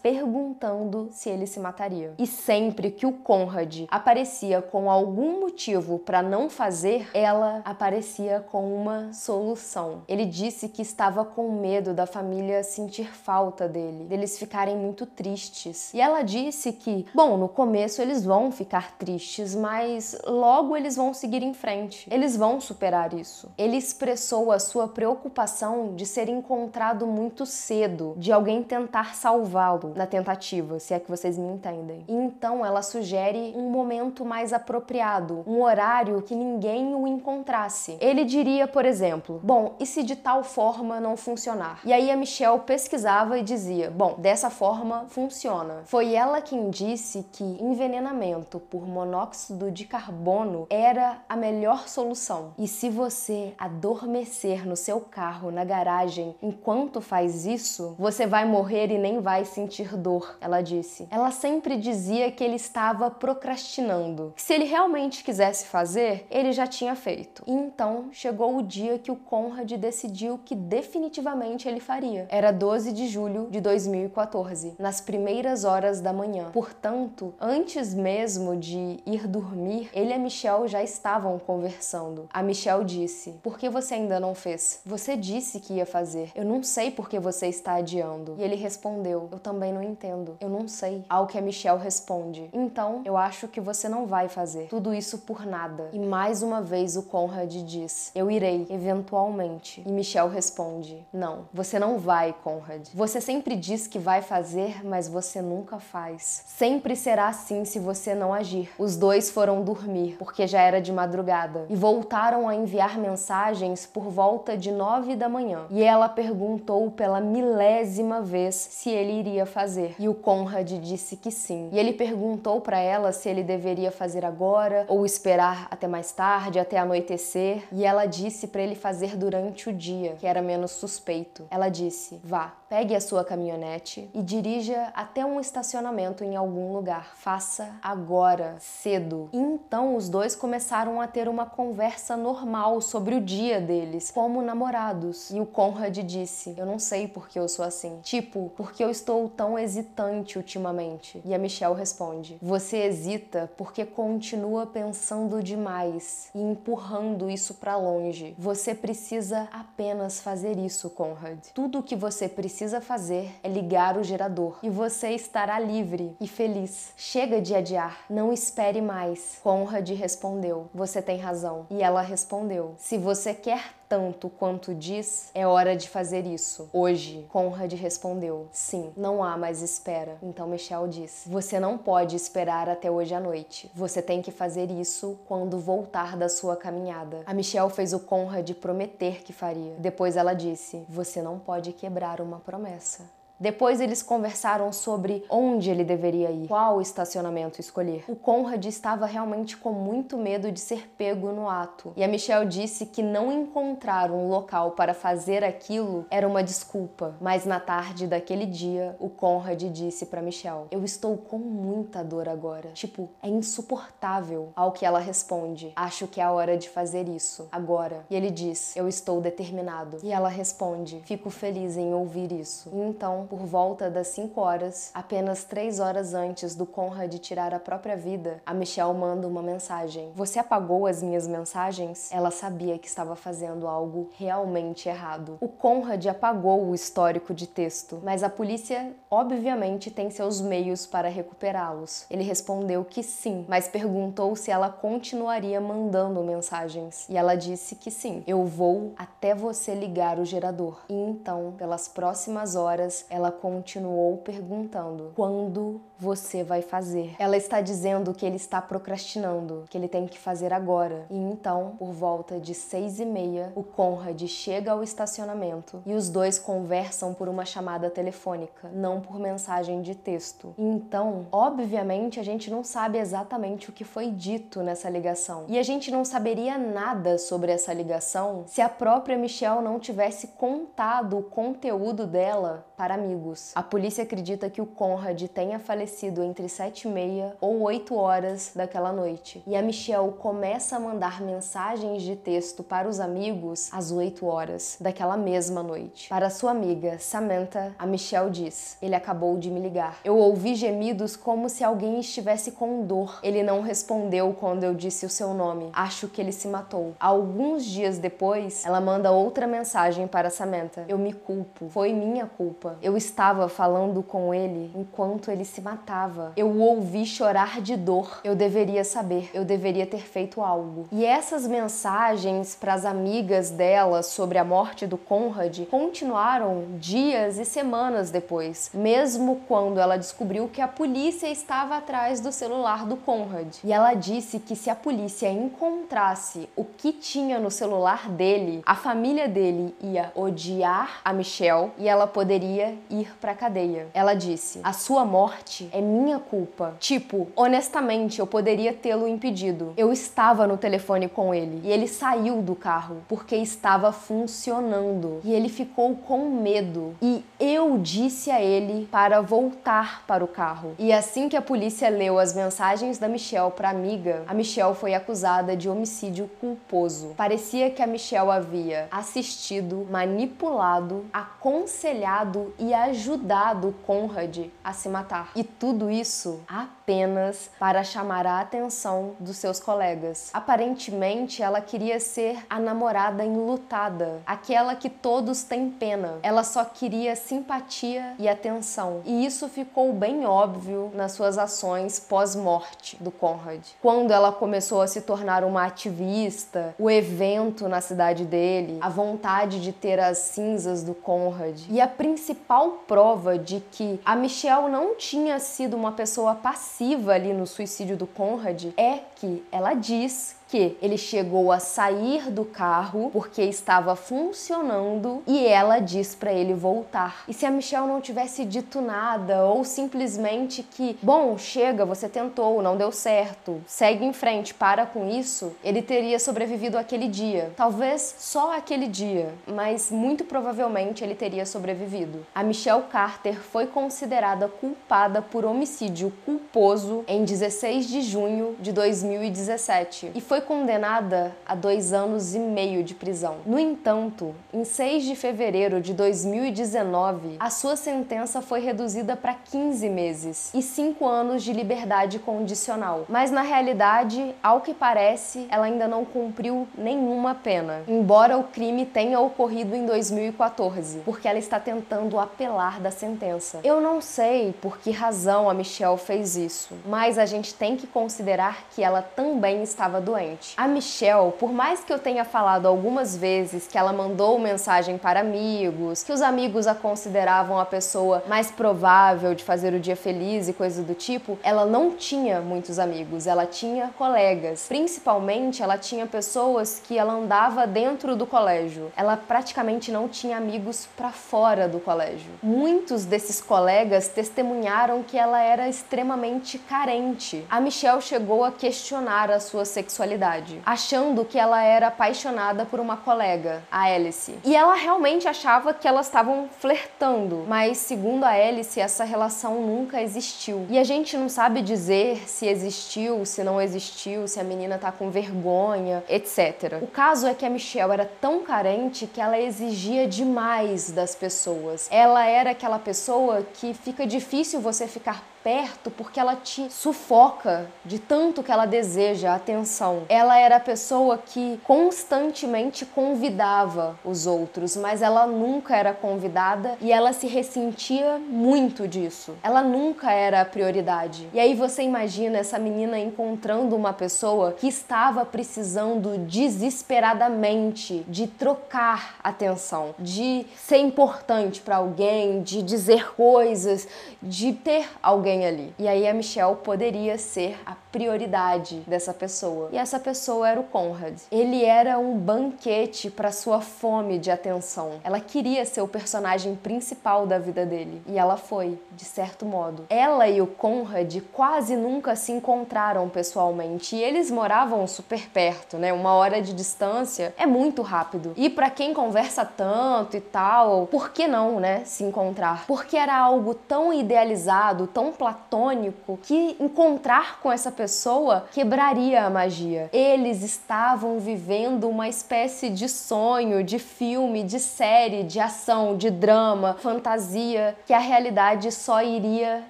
perguntando 0.03 1.09
se 1.11 1.29
ele 1.29 1.47
se 1.47 1.59
mataria. 1.59 2.15
E 2.19 2.27
sempre 2.27 2.91
que 2.91 3.07
o 3.07 3.13
Conrad 3.13 3.87
aparecia 3.89 4.63
com 4.63 4.91
algum 4.91 5.41
motivo 5.41 5.99
para 5.99 6.23
não 6.23 6.49
fazer, 6.49 7.09
ela 7.15 7.63
aparecia 7.65 8.45
com 8.51 8.75
uma 8.75 9.13
solução. 9.13 10.03
Ele 10.09 10.25
disse 10.25 10.69
que 10.69 10.83
estava 10.83 11.25
com 11.25 11.53
medo 11.53 11.95
da 11.95 12.07
família 12.07 12.63
sentir 12.63 13.13
falta 13.13 13.69
dele, 13.69 14.05
deles 14.05 14.39
ficarem 14.39 14.77
muito 14.77 15.07
tristes. 15.07 15.93
E 15.95 16.01
ela 16.01 16.23
disse 16.23 16.73
que, 16.73 17.07
bom, 17.15 17.37
no 17.37 17.49
começo 17.49 18.03
eles 18.03 18.25
vão 18.25 18.51
ficar 18.51 18.97
tristes, 18.97 19.55
mas 19.71 20.21
logo 20.27 20.77
eles 20.77 20.97
vão 20.97 21.15
seguir 21.15 21.45
em 21.45 21.55
frente. 21.55 22.05
Eles 22.11 22.37
vão 22.37 22.61
superar 22.61 23.15
isso. 23.15 23.49
Ele 23.57 23.77
expressou 23.77 24.51
a 24.51 24.59
sua 24.59 24.89
preocupação 24.89 25.95
de 25.95 26.05
ser 26.05 26.29
encontrado 26.29 27.07
muito 27.07 27.47
cedo, 27.47 28.15
de 28.17 28.33
alguém 28.33 28.65
tentar 28.65 29.15
salvá-lo 29.15 29.93
na 29.95 30.09
tentativa, 30.09 30.81
se 30.81 30.93
é 30.93 30.99
que 30.99 31.09
vocês 31.09 31.39
me 31.39 31.47
entendem. 31.47 32.05
Então 32.09 32.67
ela 32.67 32.83
sugere 32.83 33.53
um 33.55 33.71
momento 33.71 34.25
mais 34.25 34.53
apropriado, 34.53 35.45
um 35.47 35.63
horário 35.63 36.21
que 36.21 36.35
ninguém 36.35 36.93
o 36.93 37.07
encontrasse. 37.07 37.97
Ele 38.01 38.25
diria, 38.25 38.67
por 38.67 38.85
exemplo, 38.85 39.41
bom, 39.41 39.77
e 39.79 39.87
se 39.87 40.03
de 40.03 40.17
tal 40.17 40.43
forma 40.43 40.99
não 40.99 41.17
funcionar? 41.17 41.81
E 41.85 41.93
aí 41.93 42.11
a 42.11 42.17
Michelle 42.17 42.59
pesquisava 42.59 43.39
e 43.39 43.43
dizia, 43.45 43.89
bom, 43.89 44.17
dessa 44.19 44.51
forma 44.51 45.05
funciona. 45.07 45.83
Foi 45.85 46.13
ela 46.13 46.41
quem 46.41 46.71
disse 46.71 47.25
que 47.31 47.45
envenenamento 47.45 48.59
por 48.59 48.85
monóxido 48.85 49.60
de 49.69 49.85
carbono 49.85 50.69
era 50.71 51.21
a 51.29 51.35
melhor 51.35 51.89
solução. 51.89 52.53
E 52.57 52.69
se 52.69 52.89
você 52.89 53.53
adormecer 53.59 54.65
no 54.65 54.77
seu 54.77 55.01
carro 55.01 55.51
na 55.51 55.65
garagem 55.65 56.37
enquanto 56.41 57.01
faz 57.01 57.45
isso, 57.45 57.97
você 57.99 58.29
vai 58.29 58.45
morrer 58.45 58.93
e 58.93 58.99
nem 58.99 59.21
vai 59.21 59.45
sentir 59.45 59.97
dor, 59.97 60.39
ela 60.41 60.61
disse. 60.61 61.09
Ela 61.11 61.33
sempre 61.33 61.77
dizia 61.77 62.31
que 62.31 62.45
ele 62.45 62.55
estava 62.55 63.11
procrastinando. 63.11 64.33
Que 64.37 64.43
se 64.43 64.55
ele 64.55 64.65
realmente 64.65 65.25
quisesse 65.25 65.67
fazer, 65.67 66.27
ele 66.31 66.53
já 66.53 66.67
tinha 66.67 66.95
feito. 66.95 67.43
E 67.47 67.53
então 67.53 68.07
chegou 68.13 68.57
o 68.57 68.63
dia 68.63 68.99
que 68.99 69.11
o 69.11 69.17
Conrad 69.17 69.71
decidiu 69.73 70.39
que 70.45 70.55
definitivamente 70.55 71.67
ele 71.67 71.81
faria. 71.81 72.27
Era 72.29 72.53
12 72.53 72.93
de 72.93 73.09
julho 73.09 73.49
de 73.51 73.61
2014, 73.61 74.77
nas 74.79 75.01
primeiras 75.01 75.65
horas 75.65 76.01
da 76.01 76.13
manhã. 76.13 76.51
Portanto, 76.53 77.35
antes 77.41 77.93
mesmo 77.93 78.57
de 78.57 79.01
ir 79.07 79.27
dormir, 79.27 79.50
ele 79.93 80.11
e 80.11 80.13
a 80.13 80.19
Michelle 80.19 80.69
já 80.69 80.83
estavam 80.83 81.39
conversando. 81.39 82.29
A 82.33 82.43
Michelle 82.43 82.85
disse: 82.85 83.33
Por 83.43 83.59
que 83.59 83.69
você 83.69 83.95
ainda 83.95 84.21
não 84.21 84.35
fez? 84.35 84.81
Você 84.85 85.17
disse 85.17 85.61
que 85.61 85.75
ia 85.75 85.87
fazer. 85.87 86.31
Eu 86.35 86.45
não 86.45 86.63
sei 86.63 86.91
por 86.91 87.09
que 87.09 87.19
você 87.19 87.47
está 87.47 87.75
adiando. 87.75 88.37
E 88.39 88.43
ele 88.43 88.57
respondeu: 88.57 89.29
Eu 89.31 89.39
também 89.39 89.73
não 89.73 89.83
entendo. 89.83 90.37
Eu 90.41 90.49
não 90.49 90.69
sei. 90.69 91.05
Ao 91.09 91.27
que 91.27 91.39
a 91.39 91.43
Michelle 91.43 91.81
responde: 91.81 92.49
Então, 92.53 93.03
eu 93.05 93.17
acho 93.17 93.49
que 93.49 93.61
você 93.61 93.89
não 93.89 94.07
vai 94.07 94.29
fazer. 94.29 94.69
Tudo 94.69 94.95
isso 94.95 95.19
por 95.19 95.45
nada. 95.45 95.91
E 95.93 95.99
mais 95.99 96.43
uma 96.43 96.61
vez 96.61 96.97
o 96.97 97.03
Conrad 97.03 97.53
diz: 97.65 98.11
Eu 98.15 98.31
irei, 98.31 98.67
eventualmente. 98.71 99.83
E 99.87 99.91
Michelle 99.91 100.31
responde: 100.31 101.07
Não, 101.13 101.49
você 101.53 101.79
não 101.79 101.99
vai, 101.99 102.35
Conrad. 102.45 102.89
Você 102.95 103.21
sempre 103.21 103.57
diz 103.57 103.87
que 103.87 103.99
vai 103.99 104.23
fazer, 104.23 104.85
mas 104.85 105.09
você 105.09 105.43
nunca 105.43 105.79
faz. 105.79 106.45
Sempre 106.47 106.95
será 106.95 107.29
assim 107.29 107.65
se 107.65 107.79
você 107.79 108.15
não 108.15 108.33
agir. 108.33 108.71
Os 108.79 108.97
dois 108.97 109.31
foram 109.31 109.40
dormir, 109.63 110.17
porque 110.19 110.47
já 110.47 110.61
era 110.61 110.81
de 110.81 110.93
madrugada, 110.93 111.67
e 111.69 111.77
voltaram 111.77 112.49
a 112.49 112.55
enviar 112.55 112.99
mensagens 112.99 113.87
por 113.87 114.05
volta 114.05 114.57
de 114.57 114.71
nove 114.71 115.17
da 115.17 115.29
manhã. 115.29 115.67
E 115.71 115.83
ela 115.83 116.09
perguntou 116.09 116.91
pela 116.91 117.21
milésima 117.21 118.21
vez 118.21 118.55
se 118.55 118.91
ele 118.91 119.13
iria 119.13 119.47
fazer. 119.47 119.95
E 119.99 120.09
o 120.09 120.15
Conrad 120.15 120.71
disse 120.73 121.17
que 121.17 121.31
sim. 121.31 121.69
E 121.73 121.79
ele 121.79 121.93
perguntou 121.93 122.61
para 122.61 122.79
ela 122.79 123.13
se 123.13 123.29
ele 123.29 123.43
deveria 123.43 123.91
fazer 123.91 124.25
agora 124.25 124.85
ou 124.89 125.05
esperar 125.05 125.69
até 125.71 125.87
mais 125.87 126.13
tarde, 126.13 126.59
até 126.59 126.79
anoitecer. 126.79 127.65
E 127.73 127.85
ela 127.85 128.07
disse 128.07 128.47
para 128.49 128.63
ele 128.63 128.75
fazer 128.75 129.17
durante 129.17 129.69
o 129.69 129.73
dia, 129.73 130.17
que 130.19 130.27
era 130.27 130.43
menos 130.43 130.73
suspeito. 130.73 131.47
Ela 131.51 131.69
disse: 131.69 132.21
vá, 132.23 132.53
pegue 132.71 132.95
a 132.95 133.01
sua 133.01 133.25
caminhonete 133.25 134.09
e 134.15 134.23
dirija 134.23 134.93
até 134.95 135.27
um 135.27 135.41
estacionamento 135.41 136.23
em 136.23 136.37
algum 136.37 136.73
lugar. 136.73 137.17
Faça 137.17 137.75
agora, 137.83 138.55
cedo. 138.61 139.29
Então 139.33 139.97
os 139.97 140.09
dois 140.09 140.37
começaram 140.37 141.01
a 141.01 141.09
ter 141.09 141.29
uma 141.29 141.45
conversa 141.45 142.17
normal 142.17 142.81
sobre 142.81 143.17
o 143.17 143.21
dia 143.21 143.61
deles, 143.61 144.13
como 144.13 144.41
namorados. 144.41 145.31
E 145.31 145.41
o 145.41 145.47
Conrad 145.47 145.99
disse: 145.99 146.55
Eu 146.57 146.65
não 146.65 146.79
sei 146.79 147.09
por 147.09 147.29
que 147.29 147.41
eu 147.41 147.49
sou 147.49 147.65
assim. 147.65 147.99
Tipo, 148.05 148.53
porque 148.57 148.85
eu 148.85 148.89
estou 148.89 149.29
tão 149.29 149.59
hesitante 149.59 150.39
ultimamente. 150.39 151.21
E 151.25 151.35
a 151.35 151.39
Michelle 151.39 151.75
responde: 151.75 152.39
Você 152.41 152.77
hesita 152.77 153.51
porque 153.57 153.85
continua 153.85 154.65
pensando 154.65 155.43
demais 155.43 156.31
e 156.33 156.41
empurrando 156.41 157.29
isso 157.29 157.55
para 157.55 157.77
longe. 157.77 158.37
Você 158.39 158.77
precisa 158.77 159.49
apenas 159.51 160.21
fazer 160.21 160.57
isso, 160.57 160.89
Conrad. 160.89 161.39
Tudo 161.53 161.81
o 161.81 161.83
que 161.83 161.97
você 161.97 162.29
precisa 162.29 162.60
fazer 162.81 163.35
é 163.43 163.49
ligar 163.49 163.97
o 163.97 164.05
gerador 164.05 164.59
e 164.63 164.69
você 164.69 165.11
estará 165.11 165.59
livre 165.59 166.15
e 166.21 166.29
feliz. 166.29 166.93
Chega 166.97 167.41
de 167.41 167.55
adiar, 167.55 168.05
não 168.11 168.33
espere 168.33 168.83
mais. 168.83 169.39
Conrad 169.43 169.89
respondeu: 169.91 170.69
Você 170.75 171.01
tem 171.01 171.19
razão. 171.19 171.67
E 171.71 171.83
ela 171.83 172.03
respondeu: 172.03 172.75
Se 172.77 172.99
você 172.99 173.33
quer 173.33 173.80
tanto 173.91 174.31
quanto 174.31 174.73
diz, 174.73 175.33
é 175.35 175.45
hora 175.45 175.75
de 175.75 175.89
fazer 175.89 176.25
isso. 176.25 176.71
Hoje, 176.73 177.27
Conrad 177.29 177.73
respondeu: 177.73 178.47
Sim, 178.53 178.93
não 178.97 179.25
há 179.25 179.37
mais 179.37 179.61
espera. 179.63 180.17
Então 180.23 180.47
Michelle 180.47 180.89
disse: 180.89 181.29
Você 181.29 181.59
não 181.59 181.77
pode 181.77 182.15
esperar 182.15 182.69
até 182.69 182.89
hoje 182.89 183.13
à 183.13 183.19
noite. 183.19 183.69
Você 183.75 184.01
tem 184.01 184.23
que 184.23 184.31
fazer 184.31 184.71
isso 184.71 185.19
quando 185.27 185.59
voltar 185.59 186.17
da 186.17 186.29
sua 186.29 186.57
caminhada. 186.57 187.23
A 187.27 187.35
Michelle 187.35 187.69
fez 187.69 187.93
o 187.93 187.99
Conrad 187.99 188.49
prometer 188.53 189.25
que 189.25 189.33
faria. 189.33 189.75
Depois 189.79 190.17
ela 190.17 190.35
disse: 190.35 190.85
Você 190.89 191.21
não 191.21 191.41
pode 191.41 191.73
quebrar 191.73 192.21
uma 192.21 192.39
promessa. 192.39 193.20
Depois 193.41 193.81
eles 193.81 194.03
conversaram 194.03 194.71
sobre 194.71 195.25
onde 195.31 195.71
ele 195.71 195.83
deveria 195.83 196.31
ir, 196.31 196.47
qual 196.47 196.79
estacionamento 196.79 197.59
escolher. 197.59 198.05
O 198.07 198.15
Conrad 198.15 198.63
estava 198.67 199.07
realmente 199.07 199.57
com 199.57 199.73
muito 199.73 200.19
medo 200.19 200.53
de 200.53 200.61
ser 200.61 200.91
pego 200.99 201.33
no 201.33 201.49
ato, 201.49 201.95
e 201.97 202.05
a 202.05 202.09
Michelle 202.09 202.47
disse 202.47 202.85
que 202.85 203.03
não 203.03 203.33
encontrar 203.33 204.11
um 204.11 204.29
local 204.29 204.73
para 204.73 204.93
fazer 204.93 205.43
aquilo 205.43 206.05
era 206.11 206.29
uma 206.29 206.43
desculpa. 206.43 207.17
Mas 207.19 207.47
na 207.47 207.59
tarde 207.59 208.07
daquele 208.07 208.45
dia, 208.45 208.95
o 209.01 209.09
Conrad 209.09 209.63
disse 209.63 210.05
para 210.05 210.21
Michelle: 210.21 210.67
"Eu 210.71 210.85
estou 210.85 211.17
com 211.17 211.39
muita 211.39 212.05
dor 212.05 212.29
agora. 212.29 212.69
Tipo, 212.75 213.09
é 213.23 213.29
insuportável." 213.29 214.51
Ao 214.55 214.73
que 214.73 214.85
ela 214.85 214.99
responde: 214.99 215.73
"Acho 215.75 216.07
que 216.07 216.21
é 216.21 216.25
a 216.25 216.33
hora 216.33 216.59
de 216.59 216.69
fazer 216.69 217.09
isso 217.09 217.49
agora." 217.51 218.05
E 218.11 218.15
ele 218.15 218.31
diz: 218.31 218.77
"Eu 218.77 218.87
estou 218.87 219.19
determinado." 219.19 219.97
E 220.03 220.13
ela 220.13 220.29
responde: 220.29 221.01
"Fico 221.07 221.31
feliz 221.31 221.79
em 221.79 221.95
ouvir 221.95 222.33
isso." 222.33 222.69
E 222.71 222.79
então 222.79 223.30
por 223.31 223.47
volta 223.47 223.89
das 223.89 224.09
5 224.09 224.41
horas, 224.41 224.91
apenas 224.93 225.45
3 225.45 225.79
horas 225.79 226.15
antes 226.15 226.57
do 226.57 226.67
Conrad 226.67 227.15
tirar 227.19 227.55
a 227.55 227.61
própria 227.61 227.97
vida, 227.97 228.43
a 228.45 228.53
Michelle 228.53 228.93
manda 228.93 229.29
uma 229.29 229.41
mensagem. 229.41 230.11
Você 230.17 230.41
apagou 230.41 230.85
as 230.85 231.01
minhas 231.01 231.29
mensagens? 231.29 232.11
Ela 232.11 232.33
sabia 232.33 232.77
que 232.77 232.89
estava 232.89 233.15
fazendo 233.15 233.69
algo 233.69 234.11
realmente 234.19 234.89
errado. 234.89 235.39
O 235.41 235.47
Conrad 235.47 236.05
apagou 236.07 236.67
o 236.67 236.75
histórico 236.75 237.33
de 237.33 237.47
texto, 237.47 238.01
mas 238.03 238.25
a 238.25 238.29
polícia 238.29 238.93
obviamente 239.09 239.93
tem 239.93 240.11
seus 240.11 240.41
meios 240.41 240.85
para 240.85 241.09
recuperá-los. 241.09 242.07
Ele 242.11 242.25
respondeu 242.25 242.85
que 242.85 243.01
sim, 243.01 243.47
mas 243.49 243.69
perguntou 243.69 244.35
se 244.35 244.51
ela 244.51 244.71
continuaria 244.71 245.61
mandando 245.61 246.21
mensagens. 246.25 247.09
E 247.09 247.17
ela 247.17 247.37
disse 247.37 247.77
que 247.77 247.93
sim. 247.93 248.25
Eu 248.27 248.45
vou 248.45 248.93
até 248.97 249.37
você 249.37 249.73
ligar 249.73 250.19
o 250.19 250.25
gerador. 250.25 250.81
E 250.89 250.95
então, 250.95 251.55
pelas 251.57 251.87
próximas 251.87 252.57
horas, 252.57 253.07
ela 253.09 253.20
ela 253.21 253.31
continuou 253.31 254.17
perguntando: 254.19 255.13
quando 255.15 255.81
você 255.99 256.43
vai 256.43 256.63
fazer? 256.63 257.15
Ela 257.19 257.37
está 257.37 257.61
dizendo 257.61 258.15
que 258.15 258.25
ele 258.25 258.37
está 258.37 258.61
procrastinando, 258.61 259.65
que 259.69 259.77
ele 259.77 259.87
tem 259.87 260.07
que 260.07 260.19
fazer 260.19 260.53
agora. 260.53 261.05
E 261.11 261.17
então, 261.17 261.75
por 261.79 261.93
volta 261.93 262.41
de 262.41 262.55
seis 262.55 262.99
e 262.99 263.05
meia, 263.05 263.53
o 263.55 263.63
Conrad 263.63 264.21
chega 264.27 264.73
ao 264.73 264.83
estacionamento 264.83 265.83
e 265.85 265.93
os 265.93 266.09
dois 266.09 266.39
conversam 266.39 267.13
por 267.13 267.29
uma 267.29 267.45
chamada 267.45 267.91
telefônica, 267.91 268.71
não 268.73 269.01
por 269.01 269.19
mensagem 269.19 269.83
de 269.83 269.95
texto. 269.95 270.55
Então, 270.57 271.27
obviamente, 271.31 272.19
a 272.19 272.23
gente 272.23 272.51
não 272.51 272.65
sabe 272.65 272.99
exatamente 272.99 273.69
o 273.69 273.73
que 273.73 273.85
foi 273.85 274.11
dito 274.11 274.63
nessa 274.63 274.89
ligação. 274.89 275.45
E 275.49 275.59
a 275.59 275.63
gente 275.63 275.91
não 275.91 276.05
saberia 276.05 276.57
nada 276.57 277.19
sobre 277.19 277.53
essa 277.53 277.75
ligação 277.75 278.45
se 278.47 278.63
a 278.63 278.69
própria 278.69 279.19
Michelle 279.19 279.63
não 279.63 279.79
tivesse 279.79 280.29
contado 280.29 281.19
o 281.19 281.23
conteúdo 281.23 282.07
dela 282.07 282.65
para 282.81 282.95
amigos. 282.95 283.53
A 283.55 283.63
polícia 283.63 284.05
acredita 284.05 284.49
que 284.49 284.63
o 284.63 284.65
Conrad 284.65 285.23
tenha 285.25 285.59
falecido 285.59 286.23
entre 286.23 286.49
sete 286.49 286.89
e 286.89 286.91
meia 286.91 287.37
ou 287.39 287.61
oito 287.61 287.95
horas 287.95 288.53
daquela 288.57 288.91
noite. 288.91 289.43
E 289.47 289.55
a 289.55 289.61
Michelle 289.61 290.13
começa 290.13 290.77
a 290.77 290.81
mandar 290.81 291.21
mensagens 291.21 292.03
de 292.03 292.17
texto 292.17 292.63
para 292.63 292.89
os 292.89 292.99
amigos 292.99 293.69
às 293.71 293.93
oito 293.93 294.25
horas 294.25 294.79
daquela 294.81 295.15
mesma 295.15 295.63
noite. 295.63 296.09
Para 296.09 296.31
sua 296.31 296.53
amiga 296.53 296.99
Samantha, 296.99 297.75
a 297.79 297.85
Michelle 297.85 298.31
diz: 298.31 298.79
Ele 298.81 298.95
acabou 298.95 299.37
de 299.37 299.51
me 299.51 299.61
ligar. 299.61 299.99
Eu 300.03 300.17
ouvi 300.17 300.55
gemidos 300.55 301.17
como 301.17 301.51
se 301.51 301.63
alguém 301.63 302.01
estivesse 302.01 302.53
com 302.53 302.87
dor. 302.87 303.21
Ele 303.23 303.43
não 303.43 303.61
respondeu 303.61 304.33
quando 304.33 304.65
eu 304.65 304.73
disse 304.73 305.05
o 305.05 305.11
seu 305.11 305.35
nome. 305.35 305.69
Acho 305.75 306.09
que 306.09 306.19
ele 306.19 306.33
se 306.33 306.49
matou. 306.49 306.95
Alguns 306.99 307.63
dias 307.63 307.99
depois, 307.99 308.65
ela 308.65 308.81
manda 308.81 309.13
outra 309.13 309.47
mensagem 309.47 310.09
para 310.09 310.31
Samantha: 310.31 310.87
Eu 310.89 310.97
me 310.97 311.13
culpo. 311.13 311.69
Foi 311.69 311.93
minha 311.93 312.25
culpa. 312.25 312.70
Eu 312.83 312.97
estava 312.97 313.49
falando 313.49 314.03
com 314.03 314.35
ele 314.35 314.71
enquanto 314.75 315.31
ele 315.31 315.45
se 315.45 315.61
matava. 315.61 316.33
Eu 316.37 316.49
o 316.49 316.61
ouvi 316.61 317.07
chorar 317.07 317.61
de 317.61 317.77
dor. 317.77 318.21
Eu 318.25 318.35
deveria 318.35 318.85
saber, 318.85 319.31
eu 319.33 319.45
deveria 319.45 319.87
ter 319.87 320.03
feito 320.03 320.41
algo. 320.41 320.89
E 320.93 321.05
essas 321.05 321.47
mensagens 321.47 322.55
para 322.55 322.75
as 322.75 322.85
amigas 322.85 323.51
dela 323.51 324.03
sobre 324.03 324.39
a 324.39 324.45
morte 324.45 324.87
do 324.87 324.99
Conrad 324.99 325.61
continuaram 325.71 326.65
dias 326.79 327.39
e 327.39 327.45
semanas 327.45 328.11
depois, 328.11 328.71
mesmo 328.75 329.41
quando 329.47 329.79
ela 329.79 329.97
descobriu 329.97 330.49
que 330.49 330.61
a 330.61 330.69
polícia 330.69 331.29
estava 331.29 331.77
atrás 331.77 332.21
do 332.21 332.33
celular 332.33 332.85
do 332.87 332.97
Conrad. 332.97 333.57
E 333.65 333.73
ela 333.73 333.95
disse 333.95 334.39
que 334.39 334.57
se 334.57 334.69
a 334.69 334.75
polícia 334.75 335.31
encontrasse 335.31 336.49
o 336.57 336.65
que 336.65 336.93
tinha 336.93 337.39
no 337.39 337.51
celular 337.51 338.09
dele, 338.11 338.63
a 338.67 338.75
família 338.75 339.29
dele 339.29 339.75
ia 339.81 340.13
odiar 340.15 341.01
a 341.05 341.13
Michelle 341.13 341.71
e 341.79 341.89
ela 341.89 342.07
poderia 342.07 342.60
deveria 342.61 342.79
ir 342.91 343.13
pra 343.21 343.35
cadeia. 343.35 343.89
Ela 343.95 344.15
disse: 344.15 344.61
A 344.63 344.73
sua 344.73 345.05
morte 345.05 345.69
é 345.73 345.81
minha 345.81 346.19
culpa. 346.19 346.75
Tipo, 346.79 347.29
honestamente, 347.35 348.21
eu 348.21 348.27
poderia 348.27 348.73
tê-lo 348.73 349.09
impedido. 349.09 349.73
Eu 349.77 349.93
estava 349.93 350.47
no 350.47 350.57
telefone 350.57 351.09
com 351.09 351.35
ele 351.35 351.61
e 351.65 351.71
ele 351.71 351.89
saiu 351.89 352.43
do 352.43 352.55
carro 352.55 352.99
porque 353.09 353.37
estava 353.37 353.93
funcionando 353.93 355.21
e 355.25 355.33
ele 355.33 355.49
ficou 355.49 355.95
com 355.97 356.31
medo. 356.31 356.95
E 357.01 357.25
eu 357.39 357.79
disse 357.79 358.31
a 358.31 358.41
ele 358.41 358.87
para 358.91 359.21
voltar 359.21 360.05
para 360.07 360.25
o 360.25 360.29
carro. 360.29 360.75
E 360.79 360.93
assim 360.93 361.29
que 361.29 361.37
a 361.37 361.43
polícia 361.43 361.89
leu 361.89 362.19
as 362.19 362.35
mensagens 362.35 362.99
da 362.99 363.09
Michelle 363.09 363.51
para 363.51 363.71
amiga, 363.71 364.23
a 364.27 364.35
Michelle 364.35 364.75
foi 364.75 364.95
acusada 364.95 365.57
de 365.57 365.69
homicídio 365.69 366.31
culposo. 366.41 367.15
Parecia 367.17 367.71
que 367.71 367.83
a 367.83 367.87
Michelle 367.87 368.31
havia 368.31 368.89
assistido, 368.91 369.87
manipulado, 369.91 371.05
aconselhado 371.13 372.50
e 372.59 372.75
ajudado 372.75 373.75
Conrad 373.87 374.47
a 374.63 374.73
se 374.73 374.89
matar. 374.89 375.33
E 375.35 375.45
tudo 375.45 375.91
isso 375.91 376.41
apenas 376.47 377.51
para 377.59 377.85
chamar 377.85 378.27
a 378.27 378.41
atenção 378.41 379.13
dos 379.21 379.37
seus 379.37 379.61
colegas. 379.61 380.31
Aparentemente, 380.33 381.43
ela 381.43 381.61
queria 381.61 382.01
ser 382.01 382.45
a 382.49 382.59
namorada 382.59 383.25
enlutada, 383.25 384.21
aquela 384.27 384.75
que 384.75 384.89
todos 384.89 385.43
têm 385.43 385.71
pena. 385.71 386.19
Ela 386.23 386.43
só 386.43 386.65
queria 386.65 387.15
simpatia 387.15 388.15
e 388.19 388.29
atenção. 388.29 389.03
E 389.05 389.25
isso 389.25 389.49
ficou 389.49 389.93
bem 389.93 390.27
óbvio 390.27 390.91
nas 390.95 391.13
suas 391.13 391.39
ações 391.39 392.01
pós-morte 392.01 392.97
do 393.01 393.11
Conrad. 393.11 393.61
Quando 393.81 394.13
ela 394.13 394.33
começou 394.33 394.83
a 394.83 394.87
se 394.87 395.03
tornar 395.03 395.45
uma 395.45 395.65
ativista, 395.65 396.75
o 396.79 396.91
evento 396.91 397.69
na 397.69 397.81
cidade 397.81 398.25
dele, 398.25 398.79
a 398.81 398.89
vontade 398.89 399.61
de 399.61 399.73
ter 399.73 400.01
as 400.01 400.19
cinzas 400.19 400.83
do 400.83 400.95
Conrad 400.95 401.61
e 401.69 401.81
a 401.81 401.87
principal 401.87 402.30
principal 402.31 402.85
prova 402.87 403.37
de 403.37 403.61
que 403.73 404.01
a 404.05 404.15
Michelle 404.15 404.71
não 404.71 404.95
tinha 404.95 405.39
sido 405.41 405.77
uma 405.77 405.93
pessoa 405.93 406.35
passiva 406.35 407.13
ali 407.13 407.33
no 407.33 407.47
suicídio 407.47 407.97
do 407.97 408.07
Conrad 408.07 408.67
é 408.77 409.01
que 409.17 409.43
ela 409.51 409.75
diz 409.75 410.37
que 410.51 410.77
ele 410.83 410.99
chegou 410.99 411.53
a 411.53 411.61
sair 411.61 412.31
do 412.31 412.45
carro 412.45 413.11
porque 413.13 413.43
estava 413.43 413.95
funcionando 413.95 415.23
e 415.27 415.47
ela 415.47 415.79
diz 415.79 416.15
para 416.15 416.33
ele 416.33 416.55
voltar. 416.55 417.25
E 417.29 417.33
se 417.33 417.47
a 417.47 417.51
Michelle 417.51 417.87
não 417.87 418.01
tivesse 418.01 418.45
dito 418.45 418.81
nada 418.81 419.45
ou 419.45 419.65
simplesmente 419.65 420.63
que, 420.63 420.99
bom, 421.01 421.39
chega, 421.39 421.85
você 421.85 422.09
tentou, 422.09 422.61
não 422.61 422.77
deu 422.77 422.91
certo, 422.91 423.63
segue 423.67 424.05
em 424.05 424.13
frente, 424.13 424.53
para 424.53 424.85
com 424.85 425.09
isso, 425.09 425.53
ele 425.63 425.83
teria 425.83 426.19
sobrevivido 426.19 426.77
aquele 426.77 427.07
dia. 427.07 427.53
Talvez 427.57 428.17
só 428.19 428.57
aquele 428.57 428.89
dia, 428.89 429.33
mas 429.47 429.91
muito 429.91 430.25
provavelmente 430.25 431.05
ele 431.05 431.15
teria 431.15 431.47
sobrevivido. 431.47 432.27
A 432.35 432.43
Michelle 432.43 432.83
Carter 432.91 433.41
foi 433.41 433.67
considerada 433.67 434.49
culpada 434.49 435.23
por 435.23 435.45
homicídio 435.45 436.13
culposo 436.27 437.05
em 437.07 437.25
16 437.25 437.87
de 437.87 438.03
junho 438.03 438.57
de 438.59 438.73
2017 438.73 440.11
e 440.15 440.21
foi 440.21 440.40
foi 440.41 440.57
condenada 440.57 441.37
a 441.47 441.55
dois 441.55 441.93
anos 441.93 442.35
e 442.35 442.39
meio 442.39 442.83
de 442.83 442.95
prisão. 442.95 443.39
No 443.45 443.59
entanto, 443.59 444.35
em 444.53 444.65
6 444.65 445.05
de 445.05 445.15
fevereiro 445.15 445.81
de 445.81 445.93
2019, 445.93 447.37
a 447.39 447.51
sua 447.51 447.77
sentença 447.77 448.41
foi 448.41 448.61
reduzida 448.61 449.17
para 449.17 449.35
15 449.35 449.89
meses 449.89 450.51
e 450.55 450.63
5 450.63 451.07
anos 451.07 451.43
de 451.43 451.53
liberdade 451.53 452.19
condicional. 452.19 453.05
Mas 453.09 453.31
na 453.31 453.43
realidade, 453.43 454.35
ao 454.43 454.61
que 454.61 454.73
parece, 454.73 455.47
ela 455.51 455.67
ainda 455.67 455.87
não 455.87 456.05
cumpriu 456.05 456.67
nenhuma 456.77 457.35
pena, 457.35 457.83
embora 457.87 458.39
o 458.39 458.45
crime 458.45 458.87
tenha 458.87 459.21
ocorrido 459.21 459.75
em 459.77 459.85
2014, 459.85 461.01
porque 461.05 461.29
ela 461.29 461.39
está 461.39 461.61
tentando 461.61 462.19
apelar 462.19 462.81
da 462.81 462.91
sentença. 462.91 463.61
Eu 463.63 463.81
não 463.81 464.01
sei 464.01 464.55
por 464.61 464.79
que 464.79 464.91
razão 464.91 465.51
a 465.51 465.55
Michelle 465.55 465.99
fez 465.99 466.37
isso, 466.37 466.75
mas 466.87 467.19
a 467.19 467.27
gente 467.27 467.53
tem 467.53 467.77
que 467.77 467.87
considerar 467.87 468.65
que 468.71 468.83
ela 468.83 469.03
também 469.03 469.63
estava 469.63 470.01
doente. 470.01 470.30
A 470.57 470.69
Michelle, 470.69 471.33
por 471.33 471.53
mais 471.53 471.83
que 471.83 471.93
eu 471.93 471.99
tenha 471.99 472.25
falado 472.25 472.67
algumas 472.67 473.17
vezes 473.17 473.67
que 473.67 473.77
ela 473.77 473.93
mandou 473.93 474.39
mensagem 474.39 474.97
para 474.99 475.21
amigos, 475.21 476.03
que 476.03 476.13
os 476.13 476.23
amigos 476.23 476.67
a 476.67 476.75
consideravam 476.75 477.59
a 477.59 477.67
pessoa 477.67 478.23
mais 478.29 478.51
provável 478.51 479.35
de 479.35 479.43
fazer 479.43 479.75
o 479.75 479.81
dia 479.81 479.97
feliz 479.97 480.49
e 480.49 480.53
coisas 480.53 480.85
do 480.85 480.95
tipo, 480.95 481.39
ela 481.43 481.65
não 481.65 481.93
tinha 481.93 482.41
muitos 482.41 482.79
amigos, 482.79 483.27
ela 483.27 483.47
tinha 483.47 483.91
colegas. 483.99 484.67
Principalmente, 484.69 485.63
ela 485.63 485.77
tinha 485.77 486.07
pessoas 486.07 486.81
que 486.83 486.97
ela 486.97 487.15
andava 487.15 487.67
dentro 487.67 488.15
do 488.15 488.27
colégio. 488.27 488.93
Ela 488.97 489.17
praticamente 489.17 489.91
não 489.91 490.09
tinha 490.09 490.37
amigos 490.37 490.87
para 490.97 491.11
fora 491.11 491.69
do 491.69 491.81
colégio. 491.81 492.31
Muitos 492.43 493.05
desses 493.05 493.41
colegas 493.41 494.09
testemunharam 494.09 495.03
que 495.03 495.19
ela 495.19 495.41
era 495.41 495.69
extremamente 495.69 496.59
carente. 496.59 497.45
A 497.51 497.61
Michelle 497.61 498.01
chegou 498.01 498.45
a 498.45 498.53
questionar 498.53 499.31
a 499.31 499.41
sua 499.41 499.65
sexualidade 499.65 500.20
achando 500.65 501.25
que 501.25 501.39
ela 501.39 501.63
era 501.63 501.89
apaixonada 501.89 502.65
por 502.65 502.81
uma 502.81 502.97
colega, 502.97 503.63
a 503.71 503.85
Alice. 503.85 504.35
E 504.45 504.55
ela 504.55 504.75
realmente 504.75 505.29
achava 505.29 505.73
que 505.73 505.87
elas 505.87 506.07
estavam 506.07 506.49
flertando, 506.59 507.45
mas 507.49 507.79
segundo 507.79 508.25
a 508.25 508.31
Alice, 508.31 508.81
essa 508.81 509.05
relação 509.05 509.61
nunca 509.61 510.01
existiu. 510.03 510.67
E 510.69 510.79
a 510.79 510.85
gente 510.85 511.17
não 511.17 511.29
sabe 511.29 511.63
dizer 511.63 512.29
se 512.29 512.47
existiu, 512.47 513.25
se 513.25 513.43
não 513.43 513.61
existiu, 513.61 514.27
se 514.27 514.41
a 514.41 514.45
menina 514.45 514.79
tá 514.79 514.93
com 514.93 515.11
vergonha, 515.11 516.05
etc. 516.09 516.79
O 516.83 516.87
caso 516.87 517.27
é 517.27 517.35
que 517.35 517.47
a 517.47 517.51
Michelle 517.51 517.93
era 517.93 518.11
tão 518.21 518.43
carente 518.43 519.07
que 519.07 519.21
ela 519.21 519.39
exigia 519.39 520.07
demais 520.07 520.91
das 520.91 521.15
pessoas. 521.15 521.89
Ela 521.91 522.27
era 522.27 522.51
aquela 522.51 522.79
pessoa 522.79 523.47
que 523.55 523.75
fica 523.75 524.07
difícil 524.07 524.61
você 524.61 524.87
ficar 524.87 525.25
perto 525.43 525.91
porque 525.91 526.21
ela 526.21 526.37
te 526.37 526.71
sufoca 526.71 527.67
de 527.85 527.99
tanto 527.99 528.43
que 528.43 528.53
ela 528.53 528.67
deseja 528.67 529.35
atenção. 529.35 530.03
Ela 530.09 530.39
era 530.39 530.57
a 530.57 530.61
pessoa 530.61 531.19
que 531.19 531.61
constantemente 531.65 532.85
convidava 532.85 533.99
os 534.05 534.27
outros, 534.27 534.77
mas 534.77 535.03
ela 535.03 535.27
nunca 535.27 535.77
era 535.77 535.93
convidada 535.93 536.77
e 536.81 536.93
ela 536.93 537.13
se 537.13 537.27
ressentia 537.27 538.19
muito 538.19 538.87
disso. 538.87 539.35
Ela 539.43 539.63
nunca 539.63 540.13
era 540.13 540.41
a 540.41 540.45
prioridade. 540.45 541.29
E 541.33 541.41
aí 541.41 541.55
você 541.55 541.83
imagina 541.83 542.39
essa 542.39 542.59
menina 542.59 542.99
encontrando 542.99 543.75
uma 543.77 543.93
pessoa 543.93 544.53
que 544.53 544.69
estava 544.69 545.25
precisando 545.25 546.19
desesperadamente 546.19 548.05
de 548.09 548.27
trocar 548.27 549.17
atenção, 549.23 549.95
de 549.99 550.47
ser 550.57 550.79
importante 550.79 551.61
para 551.61 551.77
alguém, 551.77 552.43
de 552.43 552.63
dizer 552.63 553.15
coisas, 553.15 553.89
de 554.23 554.53
ter 554.53 554.89
alguém 555.03 555.30
ali. 555.47 555.73
E 555.79 555.89
aí 555.89 556.07
a 556.07 556.15
Michelle 556.15 556.57
poderia 556.57 557.17
ser 557.19 557.59
a 557.65 557.75
prioridade 557.91 558.77
dessa 558.87 559.13
pessoa. 559.13 559.69
E 559.73 559.79
essa 559.79 559.99
pessoa 559.99 560.49
era 560.49 560.61
o 560.61 560.65
Conrad. 560.65 561.17
Ele 561.31 561.65
era 561.65 561.99
um 561.99 562.17
banquete 562.17 563.11
para 563.11 563.33
sua 563.33 563.61
fome 563.61 564.19
de 564.19 564.31
atenção. 564.31 565.01
Ela 565.03 565.21
queria 565.21 565.65
ser 565.65 565.81
o 565.81 565.89
personagem 565.89 566.55
principal 566.55 567.27
da 567.27 567.39
vida 567.39 567.67
dele 567.67 568.03
e 568.07 568.19
ela 568.19 568.37
foi, 568.37 568.79
de 568.93 569.05
certo 569.05 569.45
modo. 569.45 569.87
Ela 569.89 570.29
e 570.29 570.41
o 570.41 570.47
Conrad 570.47 571.17
quase 571.33 571.77
nunca 571.77 572.15
se 572.15 572.33
encontraram 572.33 573.09
pessoalmente 573.09 573.97
e 573.97 574.03
eles 574.03 574.31
moravam 574.31 574.87
super 574.87 575.29
perto, 575.31 575.77
né? 575.77 575.93
Uma 575.93 576.13
hora 576.15 576.41
de 576.41 576.53
distância 576.53 577.35
é 577.37 577.47
muito 577.47 577.83
rápido. 577.83 578.33
E 578.37 578.49
para 578.49 578.71
quem 578.71 578.95
conversa 578.95 579.45
tanto 579.45 580.17
e 580.17 580.21
tal, 580.21 580.87
por 580.87 581.11
que 581.11 581.27
não, 581.27 581.59
né, 581.59 581.83
se 581.85 582.05
encontrar? 582.05 582.65
Porque 582.67 582.97
era 582.97 583.17
algo 583.17 583.55
tão 583.55 583.93
idealizado, 583.93 584.87
tão 584.87 585.13
platônico 585.21 586.19
que 586.23 586.57
encontrar 586.59 587.41
com 587.43 587.53
essa 587.53 587.71
pessoa 587.71 588.47
quebraria 588.53 589.23
a 589.23 589.29
magia. 589.29 589.91
Eles 589.93 590.43
estavam 590.43 591.19
vivendo 591.19 591.87
uma 591.91 592.09
espécie 592.09 592.71
de 592.71 592.89
sonho, 592.89 593.63
de 593.63 593.79
filme, 593.79 594.43
de 594.43 594.59
série, 594.59 595.23
de 595.23 595.39
ação, 595.39 595.95
de 595.95 596.11
drama, 596.11 596.79
fantasia, 596.81 597.77
que 597.85 597.93
a 597.93 597.99
realidade 597.99 598.73
só 598.73 599.03
iria 599.03 599.63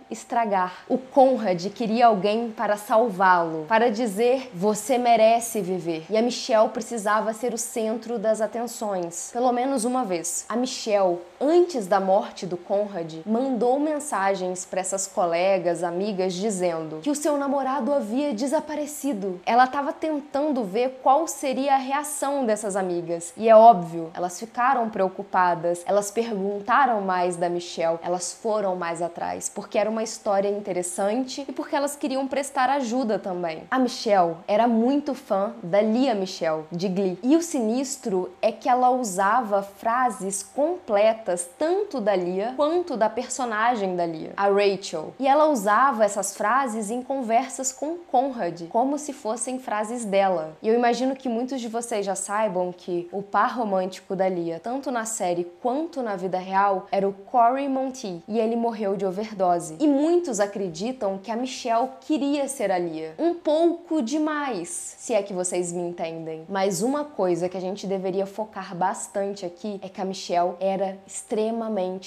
estragar. 0.09 0.85
O 0.89 0.97
Conrad 0.97 1.67
queria 1.71 2.07
alguém 2.07 2.53
para 2.53 2.77
salvá-lo, 2.77 3.65
para 3.67 3.91
dizer 3.91 4.53
você 4.55 4.99
merece 4.99 5.61
viver. 5.61 6.07
E 6.09 6.17
a 6.17 6.23
Michelle 6.23 6.69
precisava 6.69 7.33
ser 7.33 7.53
o 7.53 7.59
centro 7.59 8.21
das 8.21 8.41
atenções, 8.41 9.31
pelo 9.33 9.51
menos 9.51 9.85
uma 9.85 10.05
vez. 10.05 10.45
A 10.49 10.55
Michelle, 10.55 11.19
antes 11.41 11.87
da 11.87 11.99
morte 11.99 12.45
do 12.45 12.57
Conrad, 12.59 13.15
mandou 13.25 13.81
mensagens 13.81 14.67
para 14.67 14.81
essas 14.81 15.07
colegas, 15.07 15.83
amigas, 15.83 16.35
dizendo 16.35 16.99
que 17.03 17.11
o 17.11 17.15
seu 17.15 17.39
namorado 17.39 17.95
havia 17.95 18.35
desaparecido. 18.35 19.41
Ela 19.47 19.65
estava 19.65 19.91
tentando 19.91 20.63
ver 20.63 21.01
qual 21.03 21.27
seria 21.27 21.75
a 21.75 21.79
reação 21.79 22.45
dessas 22.45 22.77
amigas. 22.77 23.33
E 23.39 23.49
é 23.49 23.57
óbvio, 23.57 24.11
elas 24.13 24.39
ficaram 24.39 24.91
preocupadas, 24.91 25.83
elas 25.87 26.11
perguntaram 26.11 27.01
mais 27.01 27.37
da 27.37 27.49
Michelle, 27.49 27.99
elas 28.03 28.33
foram 28.33 28.77
mais 28.77 29.01
atrás, 29.01 29.49
porque 29.49 29.79
era 29.79 29.89
uma 29.89 30.03
história 30.03 30.49
interessante 30.49 31.47
e 31.49 31.53
porque 31.53 31.75
elas 31.75 31.97
queriam 31.97 32.29
prestar 32.29 32.69
ajuda 32.69 33.19
também. 33.19 33.63
A 33.71 33.79
Michelle 33.79 34.37
era 34.47 34.69
muito 34.69 35.15
fã 35.15 35.55
da 35.63 35.81
Lia 35.81 36.15
Michelle, 36.15 36.65
de 36.71 36.89
Glee. 36.89 37.19
E 37.23 37.35
o 37.35 37.43
sinistro 37.43 38.31
é 38.43 38.53
que 38.53 38.69
ela 38.69 38.91
usava 38.91 39.63
frases 39.63 40.43
completas 40.43 41.30
tanto 41.59 42.01
da 42.01 42.15
Lia 42.15 42.55
quanto 42.57 42.97
da 42.97 43.09
personagem 43.09 43.97
da 43.97 44.07
Lia, 44.07 44.33
a 44.37 44.49
Rachel. 44.49 45.15
E 45.19 45.27
ela 45.27 45.49
usava 45.49 46.05
essas 46.05 46.37
frases 46.37 46.91
em 46.91 47.03
conversas 47.03 47.73
com 47.73 47.97
Conrad, 47.97 48.63
como 48.69 48.99
se 48.99 49.13
fossem 49.13 49.59
frases 49.59 50.05
dela. 50.05 50.57
E 50.63 50.69
eu 50.69 50.75
imagino 50.75 51.17
que 51.17 51.29
muitos 51.29 51.61
de 51.61 51.69
vocês 51.69 52.05
já 52.05 52.15
saibam 52.15 52.73
que 52.73 53.09
o 53.13 53.23
par 53.23 53.57
romântico 53.57 54.17
da 54.17 54.29
Lia, 54.29 54.61
tanto 54.61 54.91
na 54.91 55.05
série 55.05 55.45
quanto 55.61 56.03
na 56.03 56.17
vida 56.17 56.39
real, 56.39 56.87
era 56.91 57.09
o 57.09 57.13
Corey 57.13 57.69
Monteith, 57.69 58.23
e 58.27 58.39
ele 58.39 58.57
morreu 58.57 58.97
de 58.97 59.07
overdose. 59.07 59.77
E 59.79 59.87
muitos 59.87 60.41
acreditam 60.41 61.19
que 61.19 61.31
a 61.31 61.37
Michelle 61.37 61.89
queria 62.01 62.49
ser 62.49 62.71
a 62.71 62.79
Lia. 62.79 63.15
Um 63.19 63.35
pouco 63.35 64.03
demais, 64.03 64.97
se 64.99 65.15
é 65.15 65.23
que 65.23 65.33
vocês 65.33 65.73
me 65.73 65.83
entendem. 65.83 66.45
Mas 66.49 66.83
uma 66.83 67.05
coisa 67.05 67.49
que 67.49 67.57
a 67.57 67.61
gente 67.61 67.87
deveria 67.87 68.27
focar 68.27 68.75
bastante 68.75 69.45
aqui 69.45 69.79
é 69.83 69.89
que 69.89 70.01
a 70.01 70.05
Michelle 70.05 70.55
era 70.61 70.99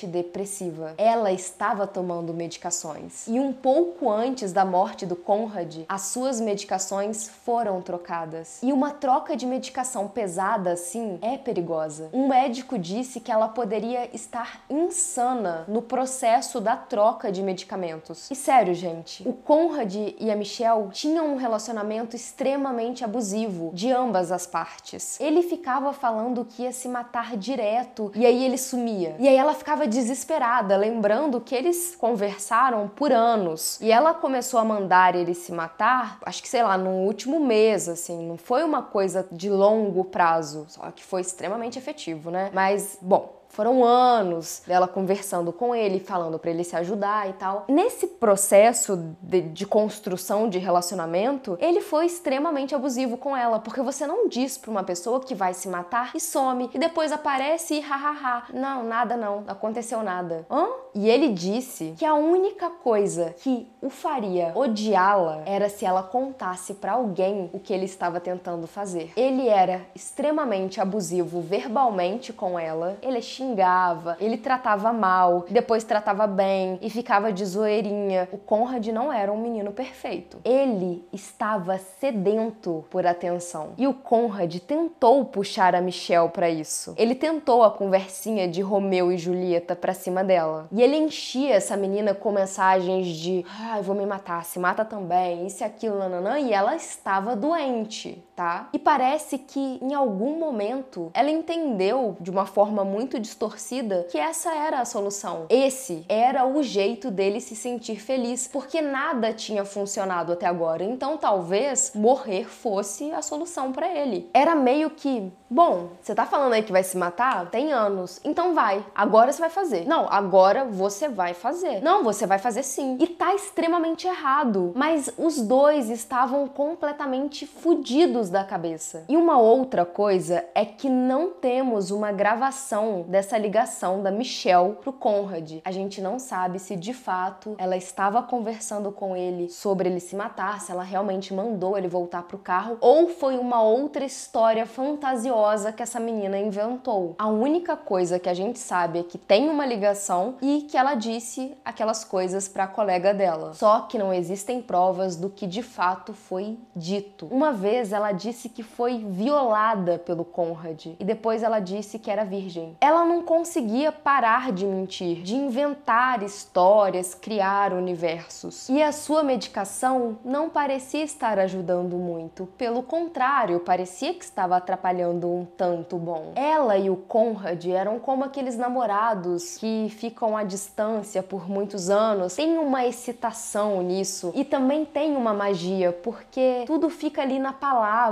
depressiva. 0.07 0.93
Ela 0.97 1.31
estava 1.31 1.85
tomando 1.85 2.33
medicações. 2.33 3.27
E 3.27 3.39
um 3.39 3.53
pouco 3.53 4.09
antes 4.09 4.51
da 4.51 4.65
morte 4.65 5.05
do 5.05 5.15
Conrad, 5.15 5.85
as 5.87 6.01
suas 6.03 6.39
medicações 6.39 7.27
foram 7.27 7.81
trocadas. 7.81 8.59
E 8.61 8.71
uma 8.71 8.91
troca 8.91 9.35
de 9.35 9.45
medicação 9.45 10.07
pesada 10.07 10.71
assim 10.73 11.19
é 11.21 11.37
perigosa. 11.37 12.09
Um 12.13 12.27
médico 12.27 12.77
disse 12.77 13.19
que 13.19 13.31
ela 13.31 13.47
poderia 13.47 14.09
estar 14.15 14.63
insana 14.69 15.65
no 15.67 15.81
processo 15.81 16.59
da 16.59 16.75
troca 16.75 17.31
de 17.31 17.41
medicamentos. 17.41 18.29
E 18.31 18.35
sério, 18.35 18.73
gente, 18.73 19.27
o 19.27 19.33
Conrad 19.33 19.93
e 19.95 20.31
a 20.31 20.35
Michelle 20.35 20.89
tinham 20.91 21.33
um 21.33 21.37
relacionamento 21.37 22.15
extremamente 22.15 23.03
abusivo 23.03 23.71
de 23.73 23.91
ambas 23.91 24.31
as 24.31 24.45
partes. 24.45 25.19
Ele 25.19 25.41
ficava 25.41 25.93
falando 25.93 26.45
que 26.45 26.63
ia 26.63 26.71
se 26.71 26.87
matar 26.87 27.37
direto 27.37 28.11
e 28.15 28.25
aí 28.25 28.43
ele 28.43 28.57
sumia. 28.57 29.02
E 29.19 29.27
aí 29.27 29.35
ela 29.35 29.53
ficava 29.53 29.87
desesperada, 29.87 30.75
lembrando 30.77 31.39
que 31.41 31.55
eles 31.55 31.95
conversaram 31.95 32.87
por 32.87 33.11
anos. 33.11 33.79
E 33.81 33.91
ela 33.91 34.13
começou 34.13 34.59
a 34.59 34.65
mandar 34.65 35.15
ele 35.15 35.33
se 35.33 35.51
matar, 35.51 36.17
acho 36.25 36.41
que 36.41 36.49
sei 36.49 36.63
lá, 36.63 36.77
no 36.77 36.89
último 36.89 37.39
mês, 37.39 37.87
assim, 37.89 38.25
não 38.27 38.37
foi 38.37 38.63
uma 38.63 38.81
coisa 38.81 39.27
de 39.31 39.49
longo 39.49 40.03
prazo, 40.05 40.65
só 40.67 40.91
que 40.91 41.03
foi 41.03 41.21
extremamente 41.21 41.77
efetivo, 41.77 42.31
né? 42.31 42.49
Mas, 42.53 42.97
bom, 43.01 43.42
foram 43.53 43.83
anos 43.83 44.63
dela 44.65 44.87
conversando 44.87 45.53
com 45.53 45.75
ele, 45.75 45.99
falando 45.99 46.39
para 46.39 46.49
ele 46.49 46.63
se 46.63 46.75
ajudar 46.75 47.29
e 47.29 47.33
tal. 47.33 47.65
Nesse 47.67 48.07
processo 48.07 49.15
de, 49.21 49.41
de, 49.41 49.65
construção 49.65 50.49
de 50.49 50.57
relacionamento, 50.57 51.57
ele 51.61 51.81
foi 51.81 52.05
extremamente 52.05 52.73
abusivo 52.73 53.15
com 53.15 53.37
ela, 53.37 53.59
porque 53.59 53.81
você 53.81 54.07
não 54.07 54.27
diz 54.27 54.57
pra 54.57 54.71
uma 54.71 54.83
pessoa 54.83 55.19
que 55.19 55.35
vai 55.35 55.53
se 55.53 55.67
matar 55.67 56.11
e 56.15 56.19
some, 56.19 56.69
e 56.73 56.79
depois 56.79 57.11
aparece 57.11 57.75
e 57.75 57.79
hahaha. 57.79 58.43
Não, 58.53 58.83
nada 58.83 59.15
não, 59.15 59.33
não 59.41 59.45
aconteceu 59.47 60.03
nada. 60.03 60.45
Hã? 60.49 60.67
E 60.95 61.09
ele 61.09 61.29
disse 61.29 61.93
que 61.97 62.05
a 62.05 62.13
única 62.13 62.69
coisa 62.69 63.35
que 63.37 63.67
o 63.81 63.89
faria 63.89 64.51
odiá-la 64.55 65.41
era 65.45 65.69
se 65.69 65.85
ela 65.85 66.03
contasse 66.03 66.75
para 66.75 66.93
alguém 66.93 67.49
o 67.53 67.59
que 67.59 67.73
ele 67.73 67.85
estava 67.85 68.19
tentando 68.19 68.67
fazer. 68.67 69.11
Ele 69.15 69.47
era 69.47 69.81
extremamente 69.95 70.79
abusivo 70.79 71.41
verbalmente 71.41 72.31
com 72.31 72.59
ela, 72.59 72.97
ele 73.01 73.21
xingava, 73.43 74.15
ele 74.19 74.37
tratava 74.37 74.93
mal, 74.93 75.45
depois 75.49 75.83
tratava 75.83 76.25
bem 76.25 76.79
e 76.81 76.89
ficava 76.89 77.31
de 77.31 77.45
zoeirinha. 77.45 78.29
O 78.31 78.37
Conrad 78.37 78.87
não 78.87 79.11
era 79.11 79.31
um 79.31 79.37
menino 79.37 79.71
perfeito. 79.71 80.39
Ele 80.45 81.05
estava 81.11 81.77
sedento 81.77 82.85
por 82.89 83.05
atenção. 83.05 83.73
E 83.77 83.85
o 83.85 83.93
Conrad 83.93 84.55
tentou 84.59 85.25
puxar 85.25 85.75
a 85.75 85.81
Michelle 85.81 86.29
para 86.29 86.49
isso. 86.49 86.93
Ele 86.97 87.13
tentou 87.13 87.63
a 87.63 87.71
conversinha 87.71 88.47
de 88.47 88.61
Romeu 88.61 89.11
e 89.11 89.17
Julieta 89.17 89.75
para 89.75 89.93
cima 89.93 90.23
dela. 90.23 90.67
E 90.71 90.81
ele 90.81 90.95
enchia 90.95 91.55
essa 91.55 91.75
menina 91.75 92.13
com 92.13 92.31
mensagens 92.31 93.07
de 93.07 93.45
ai, 93.59 93.79
ah, 93.79 93.81
vou 93.81 93.95
me 93.95 94.05
matar, 94.05 94.45
se 94.45 94.59
mata 94.59 94.85
também, 94.85 95.45
isso 95.45 95.63
e 95.63 95.65
aquilo, 95.65 95.97
nananã, 95.97 96.39
e 96.39 96.53
ela 96.53 96.75
estava 96.75 97.35
doente, 97.35 98.23
tá? 98.35 98.69
E 98.73 98.79
parece 98.79 99.37
que 99.37 99.79
em 99.81 99.93
algum 99.93 100.37
momento 100.39 101.11
ela 101.13 101.29
entendeu 101.29 102.17
de 102.19 102.31
uma 102.31 102.45
forma 102.45 102.83
muito 102.83 103.19
distorcida 103.19 104.07
que 104.09 104.17
essa 104.17 104.53
era 104.53 104.79
a 104.79 104.85
solução. 104.85 105.45
Esse 105.49 106.05
era 106.09 106.45
o 106.45 106.63
jeito 106.63 107.11
dele 107.11 107.39
se 107.39 107.55
sentir 107.55 107.99
feliz, 107.99 108.47
porque 108.47 108.81
nada 108.81 109.33
tinha 109.33 109.65
funcionado 109.65 110.33
até 110.33 110.45
agora. 110.45 110.83
Então 110.83 111.17
talvez 111.17 111.91
morrer 111.95 112.45
fosse 112.45 113.11
a 113.11 113.21
solução 113.21 113.71
para 113.71 113.87
ele. 113.87 114.29
Era 114.33 114.55
meio 114.55 114.89
que, 114.89 115.31
bom, 115.49 115.89
você 116.01 116.15
tá 116.15 116.25
falando 116.25 116.53
aí 116.53 116.63
que 116.63 116.71
vai 116.71 116.83
se 116.83 116.97
matar? 116.97 117.49
Tem 117.49 117.71
anos. 117.71 118.19
Então 118.23 118.53
vai. 118.53 118.85
Agora 118.95 119.31
você 119.31 119.39
vai 119.39 119.49
fazer. 119.49 119.85
Não, 119.85 120.07
agora 120.09 120.65
você 120.65 121.07
vai 121.07 121.33
fazer. 121.33 121.81
Não, 121.81 122.03
você 122.03 122.25
vai 122.25 122.39
fazer 122.39 122.63
sim. 122.63 122.97
E 122.99 123.07
tá 123.07 123.33
extremamente 123.35 124.07
errado. 124.07 124.71
Mas 124.75 125.13
os 125.17 125.39
dois 125.41 125.89
estavam 125.89 126.47
completamente 126.47 127.45
fudidos 127.45 128.22
da 128.29 128.43
cabeça. 128.43 129.05
E 129.07 129.17
uma 129.17 129.37
outra 129.37 129.85
coisa 129.85 130.45
é 130.55 130.65
que 130.65 130.89
não 130.89 131.31
temos 131.31 131.91
uma 131.91 132.11
gravação 132.11 133.05
dessa 133.07 133.37
ligação 133.37 134.01
da 134.01 134.11
Michelle 134.11 134.73
pro 134.81 134.93
Conrad. 134.93 135.59
A 135.65 135.71
gente 135.71 136.01
não 136.01 136.19
sabe 136.19 136.59
se 136.59 136.75
de 136.75 136.93
fato 136.93 137.55
ela 137.57 137.75
estava 137.75 138.21
conversando 138.23 138.91
com 138.91 139.15
ele 139.15 139.49
sobre 139.49 139.89
ele 139.89 139.99
se 139.99 140.15
matar, 140.15 140.61
se 140.61 140.71
ela 140.71 140.83
realmente 140.83 141.33
mandou 141.33 141.77
ele 141.77 141.87
voltar 141.87 142.23
pro 142.23 142.37
carro 142.37 142.77
ou 142.79 143.09
foi 143.09 143.37
uma 143.37 143.61
outra 143.61 144.05
história 144.05 144.65
fantasiosa 144.65 145.71
que 145.71 145.83
essa 145.83 145.99
menina 145.99 146.37
inventou. 146.37 147.15
A 147.17 147.27
única 147.27 147.75
coisa 147.75 148.19
que 148.19 148.29
a 148.29 148.33
gente 148.33 148.59
sabe 148.59 148.99
é 148.99 149.03
que 149.03 149.17
tem 149.17 149.49
uma 149.49 149.65
ligação 149.65 150.35
e 150.41 150.61
que 150.63 150.77
ela 150.77 150.95
disse 150.95 151.53
aquelas 151.65 152.03
coisas 152.03 152.47
para 152.47 152.63
a 152.63 152.67
colega 152.67 153.13
dela. 153.13 153.53
Só 153.53 153.81
que 153.81 153.97
não 153.97 154.13
existem 154.13 154.61
provas 154.61 155.15
do 155.15 155.29
que 155.29 155.45
de 155.45 155.61
fato 155.61 156.13
foi 156.13 156.57
dito. 156.75 157.27
Uma 157.29 157.51
vez 157.51 157.91
ela 157.91 158.11
disse 158.13 158.49
que 158.49 158.63
foi 158.63 159.05
violada 159.09 159.99
pelo 159.99 160.23
Conrad 160.23 160.85
e 160.99 161.03
depois 161.03 161.43
ela 161.43 161.59
disse 161.59 161.99
que 161.99 162.09
era 162.09 162.23
virgem. 162.23 162.77
Ela 162.79 163.05
não 163.05 163.21
conseguia 163.21 163.91
parar 163.91 164.51
de 164.51 164.65
mentir, 164.65 165.21
de 165.21 165.35
inventar 165.35 166.23
histórias, 166.23 167.13
criar 167.13 167.73
universos. 167.73 168.69
E 168.69 168.81
a 168.81 168.91
sua 168.91 169.23
medicação 169.23 170.17
não 170.23 170.49
parecia 170.49 171.03
estar 171.03 171.39
ajudando 171.39 171.97
muito, 171.97 172.45
pelo 172.57 172.83
contrário, 172.83 173.59
parecia 173.59 174.13
que 174.13 174.23
estava 174.23 174.55
atrapalhando 174.55 175.27
um 175.27 175.45
tanto 175.45 175.97
bom. 175.97 176.31
Ela 176.35 176.77
e 176.77 176.89
o 176.89 176.95
Conrad 176.95 177.65
eram 177.65 177.99
como 177.99 178.23
aqueles 178.23 178.57
namorados 178.57 179.57
que 179.57 179.87
ficam 179.89 180.37
à 180.37 180.43
distância 180.43 181.23
por 181.23 181.49
muitos 181.49 181.89
anos. 181.89 182.35
Tem 182.35 182.57
uma 182.57 182.85
excitação 182.85 183.81
nisso 183.81 184.31
e 184.35 184.43
também 184.43 184.85
tem 184.85 185.15
uma 185.15 185.33
magia, 185.33 185.91
porque 185.91 186.63
tudo 186.65 186.89
fica 186.89 187.21
ali 187.21 187.39
na 187.39 187.53
palavra, 187.53 188.02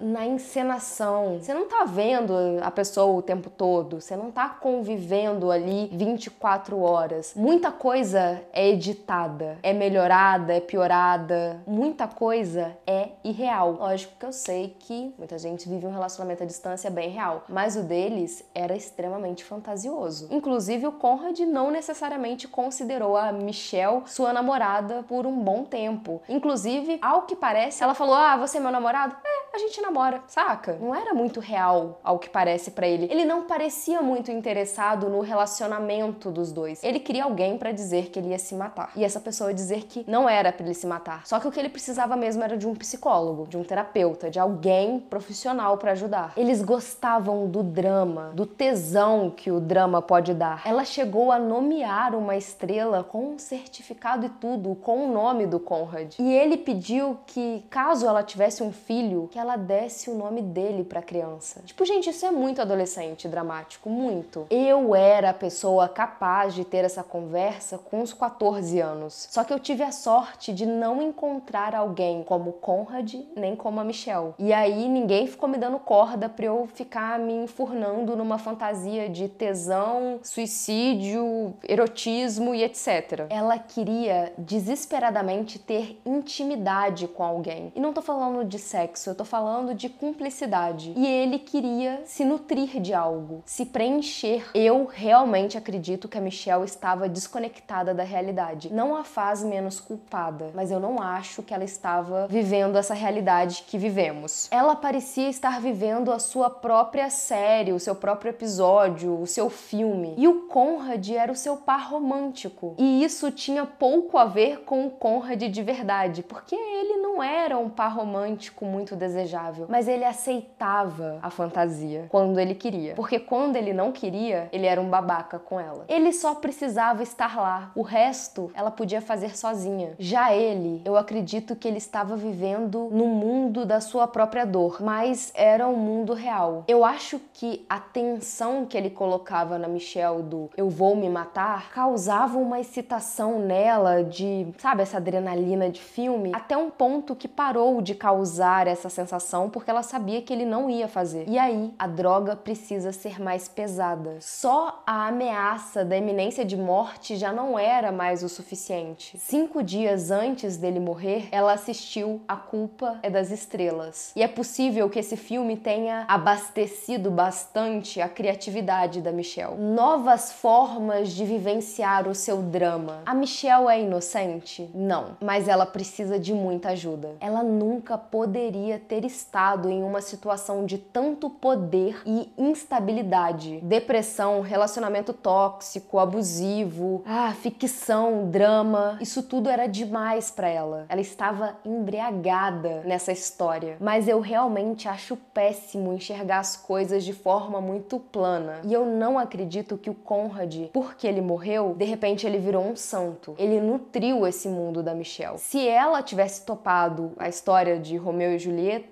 na 0.00 0.26
encenação. 0.26 1.38
Você 1.38 1.54
não 1.54 1.66
tá 1.66 1.84
vendo 1.84 2.32
a 2.62 2.70
pessoa 2.70 3.18
o 3.18 3.22
tempo 3.22 3.48
todo, 3.48 4.00
você 4.00 4.16
não 4.16 4.30
tá 4.30 4.48
convivendo 4.48 5.50
ali 5.50 5.88
24 5.92 6.80
horas. 6.80 7.32
Muita 7.36 7.70
coisa 7.70 8.42
é 8.52 8.68
editada, 8.68 9.58
é 9.62 9.72
melhorada, 9.72 10.54
é 10.54 10.60
piorada, 10.60 11.62
muita 11.66 12.08
coisa 12.08 12.76
é 12.86 13.10
irreal. 13.22 13.72
Lógico 13.72 14.14
que 14.18 14.26
eu 14.26 14.32
sei 14.32 14.76
que 14.78 15.14
muita 15.18 15.38
gente 15.38 15.68
vive 15.68 15.86
um 15.86 15.92
relacionamento 15.92 16.42
à 16.42 16.46
distância 16.46 16.90
bem 16.90 17.10
real, 17.10 17.44
mas 17.48 17.76
o 17.76 17.82
deles 17.82 18.44
era 18.54 18.76
extremamente 18.76 19.44
fantasioso. 19.44 20.28
Inclusive, 20.30 20.86
o 20.86 20.92
Conrad 20.92 21.38
não 21.40 21.70
necessariamente 21.70 22.48
considerou 22.48 23.16
a 23.16 23.32
Michelle 23.32 24.02
sua 24.06 24.32
namorada 24.32 25.04
por 25.08 25.26
um 25.26 25.38
bom 25.38 25.64
tempo. 25.64 26.20
Inclusive, 26.28 26.98
ao 27.00 27.22
que 27.22 27.36
parece, 27.36 27.82
ela 27.82 27.94
falou: 27.94 28.14
Ah, 28.14 28.36
você 28.36 28.58
é 28.58 28.60
meu 28.60 28.70
namorado? 28.70 29.16
É, 29.24 29.35
a 29.56 29.58
gente 29.58 29.80
namora, 29.80 30.22
saca? 30.28 30.74
Não 30.80 30.94
era 30.94 31.14
muito 31.14 31.40
real, 31.40 31.98
ao 32.04 32.18
que 32.18 32.28
parece 32.28 32.70
para 32.70 32.86
ele. 32.86 33.08
Ele 33.10 33.24
não 33.24 33.42
parecia 33.42 34.02
muito 34.02 34.30
interessado 34.30 35.08
no 35.08 35.20
relacionamento 35.20 36.30
dos 36.30 36.52
dois. 36.52 36.84
Ele 36.84 37.00
queria 37.00 37.24
alguém 37.24 37.56
para 37.56 37.72
dizer 37.72 38.10
que 38.10 38.18
ele 38.18 38.28
ia 38.28 38.38
se 38.38 38.54
matar. 38.54 38.92
E 38.94 39.04
essa 39.04 39.18
pessoa 39.18 39.54
dizer 39.54 39.84
que 39.84 40.04
não 40.06 40.28
era 40.28 40.52
para 40.52 40.64
ele 40.64 40.74
se 40.74 40.86
matar. 40.86 41.26
Só 41.26 41.40
que 41.40 41.48
o 41.48 41.50
que 41.50 41.58
ele 41.58 41.68
precisava 41.68 42.16
mesmo 42.16 42.44
era 42.44 42.56
de 42.56 42.66
um 42.66 42.74
psicólogo, 42.74 43.46
de 43.48 43.56
um 43.56 43.64
terapeuta, 43.64 44.30
de 44.30 44.38
alguém 44.38 45.00
profissional 45.00 45.78
para 45.78 45.92
ajudar. 45.92 46.32
Eles 46.36 46.60
gostavam 46.62 47.48
do 47.48 47.62
drama, 47.62 48.32
do 48.34 48.44
tesão 48.44 49.30
que 49.30 49.50
o 49.50 49.58
drama 49.58 50.02
pode 50.02 50.34
dar. 50.34 50.62
Ela 50.66 50.84
chegou 50.84 51.32
a 51.32 51.38
nomear 51.38 52.14
uma 52.14 52.36
estrela 52.36 53.02
com 53.02 53.30
um 53.30 53.38
certificado 53.38 54.26
e 54.26 54.28
tudo, 54.28 54.74
com 54.74 55.08
o 55.08 55.12
nome 55.12 55.46
do 55.46 55.58
Conrad. 55.58 56.14
E 56.18 56.32
ele 56.32 56.56
pediu 56.56 57.18
que, 57.26 57.64
caso 57.70 58.06
ela 58.06 58.22
tivesse 58.22 58.62
um 58.62 58.72
filho, 58.72 59.28
que 59.30 59.38
ela 59.38 59.45
desse 59.54 60.10
o 60.10 60.14
nome 60.14 60.40
dele 60.42 60.82
para 60.82 61.00
a 61.00 61.02
criança. 61.02 61.60
Tipo, 61.64 61.84
gente, 61.84 62.10
isso 62.10 62.24
é 62.24 62.30
muito 62.30 62.62
adolescente, 62.62 63.28
dramático, 63.28 63.90
muito. 63.90 64.46
Eu 64.50 64.94
era 64.94 65.30
a 65.30 65.34
pessoa 65.34 65.88
capaz 65.88 66.54
de 66.54 66.64
ter 66.64 66.84
essa 66.84 67.04
conversa 67.04 67.76
com 67.76 68.00
uns 68.00 68.14
14 68.14 68.80
anos. 68.80 69.28
Só 69.30 69.44
que 69.44 69.52
eu 69.52 69.60
tive 69.60 69.82
a 69.82 69.92
sorte 69.92 70.54
de 70.54 70.64
não 70.64 71.02
encontrar 71.02 71.74
alguém 71.74 72.22
como 72.22 72.54
Conrad 72.54 73.14
nem 73.36 73.54
como 73.54 73.78
a 73.78 73.84
Michelle. 73.84 74.34
E 74.38 74.52
aí 74.52 74.88
ninguém 74.88 75.26
ficou 75.26 75.48
me 75.48 75.58
dando 75.58 75.78
corda 75.78 76.28
para 76.28 76.46
eu 76.46 76.66
ficar 76.72 77.18
me 77.18 77.34
enfurnando 77.34 78.16
numa 78.16 78.38
fantasia 78.38 79.08
de 79.08 79.28
tesão, 79.28 80.18
suicídio, 80.22 81.54
erotismo 81.68 82.54
e 82.54 82.62
etc. 82.62 83.26
Ela 83.28 83.58
queria 83.58 84.32
desesperadamente 84.38 85.58
ter 85.58 86.00
intimidade 86.06 87.08
com 87.08 87.22
alguém. 87.22 87.72
E 87.74 87.80
não 87.80 87.92
tô 87.92 88.00
falando 88.00 88.44
de 88.44 88.58
sexo, 88.58 89.10
eu 89.10 89.14
tô 89.14 89.24
falando 89.26 89.74
de 89.74 89.88
cumplicidade. 89.88 90.92
E 90.96 91.06
ele 91.06 91.38
queria 91.38 92.02
se 92.04 92.24
nutrir 92.24 92.80
de 92.80 92.94
algo, 92.94 93.42
se 93.44 93.66
preencher. 93.66 94.48
Eu 94.54 94.86
realmente 94.86 95.58
acredito 95.58 96.08
que 96.08 96.16
a 96.16 96.20
Michelle 96.20 96.64
estava 96.64 97.08
desconectada 97.08 97.92
da 97.92 98.02
realidade. 98.02 98.72
Não 98.72 98.96
a 98.96 99.04
faz 99.04 99.42
menos 99.42 99.80
culpada, 99.80 100.50
mas 100.54 100.70
eu 100.70 100.80
não 100.80 101.02
acho 101.02 101.42
que 101.42 101.52
ela 101.52 101.64
estava 101.64 102.26
vivendo 102.28 102.76
essa 102.76 102.94
realidade 102.94 103.64
que 103.66 103.76
vivemos. 103.76 104.48
Ela 104.50 104.76
parecia 104.76 105.28
estar 105.28 105.60
vivendo 105.60 106.12
a 106.12 106.18
sua 106.18 106.48
própria 106.48 107.10
série, 107.10 107.72
o 107.72 107.80
seu 107.80 107.94
próprio 107.94 108.30
episódio, 108.30 109.20
o 109.20 109.26
seu 109.26 109.50
filme. 109.50 110.14
E 110.16 110.28
o 110.28 110.42
Conrad 110.42 111.08
era 111.10 111.32
o 111.32 111.36
seu 111.36 111.56
par 111.56 111.90
romântico. 111.90 112.74
E 112.78 113.02
isso 113.02 113.30
tinha 113.30 113.66
pouco 113.66 114.18
a 114.18 114.24
ver 114.24 114.60
com 114.60 114.86
o 114.86 114.90
Conrad 114.90 115.42
de 115.42 115.62
verdade, 115.62 116.22
porque 116.22 116.54
ele 116.54 116.96
não 116.98 117.22
era 117.22 117.58
um 117.58 117.68
par 117.68 117.94
romântico 117.94 118.64
muito 118.64 118.94
desejável, 119.16 119.66
mas 119.68 119.88
ele 119.88 120.04
aceitava 120.04 121.18
a 121.22 121.30
fantasia 121.30 122.06
quando 122.10 122.38
ele 122.38 122.54
queria. 122.54 122.94
Porque 122.94 123.18
quando 123.18 123.56
ele 123.56 123.72
não 123.72 123.90
queria, 123.90 124.48
ele 124.52 124.66
era 124.66 124.80
um 124.80 124.88
babaca 124.88 125.38
com 125.38 125.58
ela. 125.58 125.84
Ele 125.88 126.12
só 126.12 126.34
precisava 126.34 127.02
estar 127.02 127.36
lá. 127.36 127.72
O 127.74 127.82
resto 127.82 128.50
ela 128.54 128.70
podia 128.70 129.00
fazer 129.00 129.36
sozinha. 129.36 129.94
Já 129.98 130.34
ele, 130.34 130.82
eu 130.84 130.96
acredito 130.96 131.56
que 131.56 131.66
ele 131.66 131.78
estava 131.78 132.16
vivendo 132.16 132.88
no 132.92 133.06
mundo 133.06 133.64
da 133.64 133.80
sua 133.80 134.06
própria 134.06 134.44
dor, 134.44 134.78
mas 134.80 135.32
era 135.34 135.66
um 135.66 135.76
mundo 135.76 136.12
real. 136.12 136.64
Eu 136.68 136.84
acho 136.84 137.20
que 137.32 137.64
a 137.68 137.80
tensão 137.80 138.66
que 138.66 138.76
ele 138.76 138.90
colocava 138.90 139.58
na 139.58 139.68
Michelle 139.68 140.22
do 140.22 140.50
eu 140.56 140.68
vou 140.68 140.94
me 140.94 141.08
matar 141.08 141.70
causava 141.70 142.38
uma 142.38 142.60
excitação 142.60 143.38
nela 143.38 144.04
de, 144.04 144.48
sabe, 144.58 144.82
essa 144.82 144.98
adrenalina 144.98 145.70
de 145.70 145.80
filme, 145.80 146.32
até 146.34 146.56
um 146.56 146.70
ponto 146.70 147.14
que 147.14 147.28
parou 147.28 147.80
de 147.80 147.94
causar 147.94 148.66
essa 148.66 148.88
sensação 148.88 149.05
porque 149.48 149.70
ela 149.70 149.82
sabia 149.82 150.22
que 150.22 150.32
ele 150.32 150.44
não 150.44 150.70
ia 150.70 150.88
fazer. 150.88 151.24
E 151.28 151.38
aí, 151.38 151.72
a 151.78 151.86
droga 151.86 152.36
precisa 152.36 152.92
ser 152.92 153.20
mais 153.20 153.48
pesada. 153.48 154.16
Só 154.20 154.82
a 154.86 155.08
ameaça 155.08 155.84
da 155.84 155.96
iminência 155.96 156.44
de 156.44 156.56
morte 156.56 157.16
já 157.16 157.32
não 157.32 157.58
era 157.58 157.92
mais 157.92 158.22
o 158.22 158.28
suficiente. 158.28 159.16
Cinco 159.18 159.62
dias 159.62 160.10
antes 160.10 160.56
dele 160.56 160.80
morrer, 160.80 161.28
ela 161.30 161.52
assistiu 161.52 162.20
A 162.26 162.36
Culpa 162.36 162.98
é 163.02 163.10
das 163.10 163.30
Estrelas. 163.30 164.12
E 164.16 164.22
é 164.22 164.28
possível 164.28 164.88
que 164.88 164.98
esse 164.98 165.16
filme 165.16 165.56
tenha 165.56 166.04
abastecido 166.08 167.10
bastante 167.10 168.00
a 168.00 168.08
criatividade 168.08 169.00
da 169.00 169.12
Michelle. 169.12 169.56
Novas 169.56 170.32
formas 170.32 171.10
de 171.10 171.24
vivenciar 171.24 172.08
o 172.08 172.14
seu 172.14 172.42
drama. 172.42 173.02
A 173.04 173.14
Michelle 173.14 173.68
é 173.68 173.80
inocente? 173.80 174.70
Não, 174.74 175.16
mas 175.20 175.48
ela 175.48 175.66
precisa 175.66 176.18
de 176.18 176.32
muita 176.32 176.70
ajuda. 176.70 177.16
Ela 177.20 177.42
nunca 177.42 177.98
poderia 177.98 178.78
ter 178.78 178.95
estado 179.04 179.68
em 179.68 179.82
uma 179.82 180.00
situação 180.00 180.64
de 180.64 180.78
tanto 180.78 181.28
poder 181.28 182.00
e 182.06 182.30
instabilidade. 182.38 183.60
Depressão, 183.62 184.40
relacionamento 184.40 185.12
tóxico, 185.12 185.98
abusivo, 185.98 187.02
ah, 187.06 187.32
ficção, 187.32 188.30
drama, 188.30 188.98
isso 189.00 189.22
tudo 189.22 189.48
era 189.48 189.66
demais 189.66 190.30
para 190.30 190.48
ela. 190.48 190.86
Ela 190.88 191.00
estava 191.00 191.56
embriagada 191.64 192.82
nessa 192.84 193.12
história. 193.12 193.76
Mas 193.80 194.08
eu 194.08 194.20
realmente 194.20 194.88
acho 194.88 195.16
péssimo 195.34 195.92
enxergar 195.92 196.38
as 196.38 196.56
coisas 196.56 197.04
de 197.04 197.12
forma 197.12 197.60
muito 197.60 197.98
plana. 197.98 198.60
E 198.64 198.72
eu 198.72 198.86
não 198.86 199.18
acredito 199.18 199.76
que 199.76 199.90
o 199.90 199.94
Conrad, 199.94 200.68
porque 200.72 201.06
ele 201.06 201.20
morreu, 201.20 201.74
de 201.76 201.84
repente 201.84 202.26
ele 202.26 202.38
virou 202.38 202.64
um 202.64 202.76
santo. 202.76 203.34
Ele 203.38 203.60
nutriu 203.60 204.26
esse 204.26 204.48
mundo 204.48 204.82
da 204.82 204.94
Michelle. 204.94 205.38
Se 205.38 205.66
ela 205.66 206.02
tivesse 206.02 206.44
topado 206.44 207.12
a 207.18 207.28
história 207.28 207.78
de 207.78 207.96
Romeu 207.96 208.32
e 208.32 208.38
Julieta, 208.38 208.85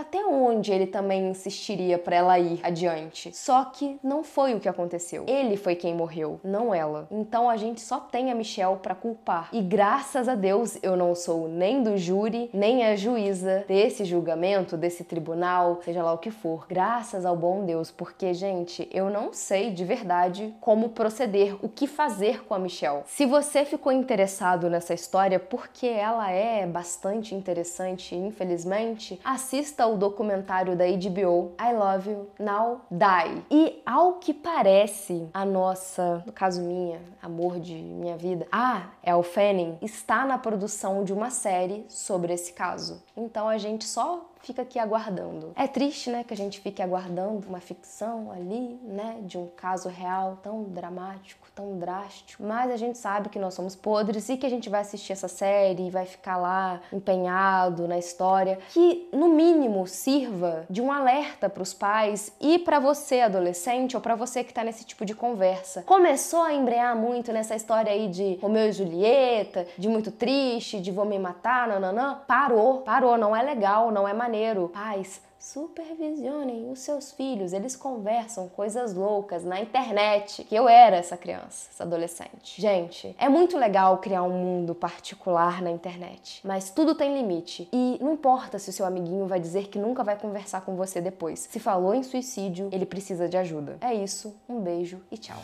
até 0.00 0.24
onde 0.24 0.72
ele 0.72 0.86
também 0.86 1.28
insistiria 1.28 1.98
para 1.98 2.16
ela 2.16 2.38
ir 2.38 2.60
adiante? 2.62 3.36
Só 3.36 3.64
que 3.64 3.98
não 4.02 4.22
foi 4.22 4.54
o 4.54 4.60
que 4.60 4.68
aconteceu. 4.68 5.24
Ele 5.26 5.56
foi 5.56 5.74
quem 5.74 5.94
morreu, 5.94 6.40
não 6.42 6.74
ela. 6.74 7.06
Então 7.10 7.48
a 7.48 7.56
gente 7.56 7.80
só 7.80 7.98
tem 8.00 8.30
a 8.30 8.34
Michelle 8.34 8.76
para 8.76 8.94
culpar. 8.94 9.48
E 9.52 9.60
graças 9.60 10.28
a 10.28 10.34
Deus 10.34 10.78
eu 10.82 10.96
não 10.96 11.14
sou 11.14 11.48
nem 11.48 11.82
do 11.82 11.96
júri, 11.96 12.50
nem 12.52 12.84
a 12.84 12.96
juíza 12.96 13.64
desse 13.66 14.04
julgamento, 14.04 14.76
desse 14.76 15.04
tribunal, 15.04 15.80
seja 15.82 16.02
lá 16.02 16.12
o 16.12 16.18
que 16.18 16.30
for. 16.30 16.66
Graças 16.68 17.24
ao 17.24 17.36
bom 17.36 17.64
Deus, 17.64 17.90
porque 17.90 18.32
gente, 18.34 18.88
eu 18.92 19.10
não 19.10 19.32
sei 19.32 19.70
de 19.70 19.84
verdade 19.84 20.54
como 20.60 20.90
proceder, 20.90 21.56
o 21.62 21.68
que 21.68 21.86
fazer 21.86 22.44
com 22.44 22.54
a 22.54 22.58
Michelle. 22.58 23.02
Se 23.06 23.26
você 23.26 23.64
ficou 23.64 23.92
interessado 23.92 24.68
nessa 24.70 24.94
história 24.94 25.38
porque 25.38 25.86
ela 25.86 26.30
é 26.30 26.66
bastante 26.66 27.34
interessante, 27.34 28.14
infelizmente, 28.14 29.20
assista 29.36 29.86
o 29.86 29.98
documentário 29.98 30.74
da 30.74 30.84
HBO 30.86 31.52
I 31.60 31.72
Love 31.74 32.10
You 32.10 32.30
Now 32.38 32.80
Die. 32.90 33.44
E 33.50 33.82
ao 33.84 34.14
que 34.14 34.32
parece, 34.32 35.28
a 35.32 35.44
nossa, 35.44 36.22
no 36.24 36.32
caso 36.32 36.62
minha, 36.62 37.00
amor 37.22 37.60
de 37.60 37.74
minha 37.74 38.16
vida, 38.16 38.46
a 38.50 38.88
El 39.02 39.22
Fanning 39.22 39.76
está 39.82 40.24
na 40.24 40.38
produção 40.38 41.04
de 41.04 41.12
uma 41.12 41.30
série 41.30 41.84
sobre 41.88 42.32
esse 42.32 42.54
caso. 42.54 43.02
Então 43.14 43.46
a 43.46 43.58
gente 43.58 43.84
só 43.84 44.26
fica 44.40 44.62
aqui 44.62 44.78
aguardando. 44.78 45.52
É 45.54 45.66
triste, 45.66 46.08
né, 46.08 46.24
que 46.24 46.32
a 46.32 46.36
gente 46.36 46.60
fique 46.60 46.80
aguardando 46.80 47.46
uma 47.48 47.60
ficção 47.60 48.30
ali, 48.30 48.80
né, 48.84 49.18
de 49.22 49.36
um 49.36 49.48
caso 49.48 49.88
real 49.88 50.38
tão 50.42 50.64
dramático, 50.64 51.45
tão 51.56 51.78
drástico, 51.78 52.42
mas 52.42 52.70
a 52.70 52.76
gente 52.76 52.98
sabe 52.98 53.30
que 53.30 53.38
nós 53.38 53.54
somos 53.54 53.74
podres 53.74 54.28
e 54.28 54.36
que 54.36 54.44
a 54.44 54.50
gente 54.50 54.68
vai 54.68 54.82
assistir 54.82 55.14
essa 55.14 55.26
série 55.26 55.86
e 55.86 55.90
vai 55.90 56.04
ficar 56.04 56.36
lá 56.36 56.82
empenhado 56.92 57.88
na 57.88 57.96
história, 57.96 58.58
que 58.68 59.08
no 59.10 59.30
mínimo 59.30 59.86
sirva 59.86 60.66
de 60.68 60.82
um 60.82 60.92
alerta 60.92 61.48
para 61.48 61.62
os 61.62 61.72
pais 61.72 62.30
e 62.38 62.58
para 62.58 62.78
você 62.78 63.22
adolescente 63.22 63.96
ou 63.96 64.02
para 64.02 64.14
você 64.14 64.44
que 64.44 64.52
tá 64.52 64.62
nesse 64.62 64.84
tipo 64.84 65.06
de 65.06 65.14
conversa. 65.14 65.82
Começou 65.84 66.42
a 66.42 66.52
embrear 66.52 66.94
muito 66.94 67.32
nessa 67.32 67.56
história 67.56 67.90
aí 67.90 68.08
de 68.08 68.34
Romeu 68.42 68.68
e 68.68 68.72
Julieta, 68.72 69.66
de 69.78 69.88
muito 69.88 70.10
triste, 70.10 70.78
de 70.78 70.92
vou 70.92 71.06
me 71.06 71.18
matar, 71.18 71.68
nananã. 71.68 72.20
Parou, 72.26 72.82
parou, 72.82 73.16
não 73.16 73.34
é 73.34 73.40
legal, 73.40 73.90
não 73.90 74.06
é 74.06 74.12
maneiro. 74.12 74.68
Pais, 74.74 75.22
supervisionem 75.38 76.70
os 76.70 76.80
seus 76.80 77.12
filhos. 77.12 77.52
Eles 77.52 77.76
conversam 77.76 78.48
coisas 78.48 78.94
loucas 78.94 79.44
na 79.44 79.60
internet. 79.60 80.44
Que 80.44 80.54
eu 80.54 80.68
era 80.68 80.96
essa 80.96 81.16
criança, 81.16 81.68
essa 81.72 81.84
adolescente. 81.84 82.60
Gente, 82.60 83.14
é 83.18 83.28
muito 83.28 83.56
legal 83.56 83.98
criar 83.98 84.22
um 84.22 84.30
mundo 84.30 84.74
particular 84.74 85.62
na 85.62 85.70
internet, 85.70 86.40
mas 86.44 86.70
tudo 86.70 86.94
tem 86.94 87.14
limite. 87.14 87.68
E 87.72 87.98
não 88.00 88.14
importa 88.14 88.58
se 88.58 88.70
o 88.70 88.72
seu 88.72 88.86
amiguinho 88.86 89.26
vai 89.26 89.40
dizer 89.40 89.68
que 89.68 89.78
nunca 89.78 90.02
vai 90.02 90.18
conversar 90.18 90.62
com 90.62 90.76
você 90.76 91.00
depois. 91.00 91.40
Se 91.50 91.58
falou 91.58 91.94
em 91.94 92.02
suicídio, 92.02 92.68
ele 92.72 92.86
precisa 92.86 93.28
de 93.28 93.36
ajuda. 93.36 93.78
É 93.80 93.94
isso. 93.94 94.34
Um 94.48 94.60
beijo 94.60 95.00
e 95.10 95.18
tchau. 95.18 95.40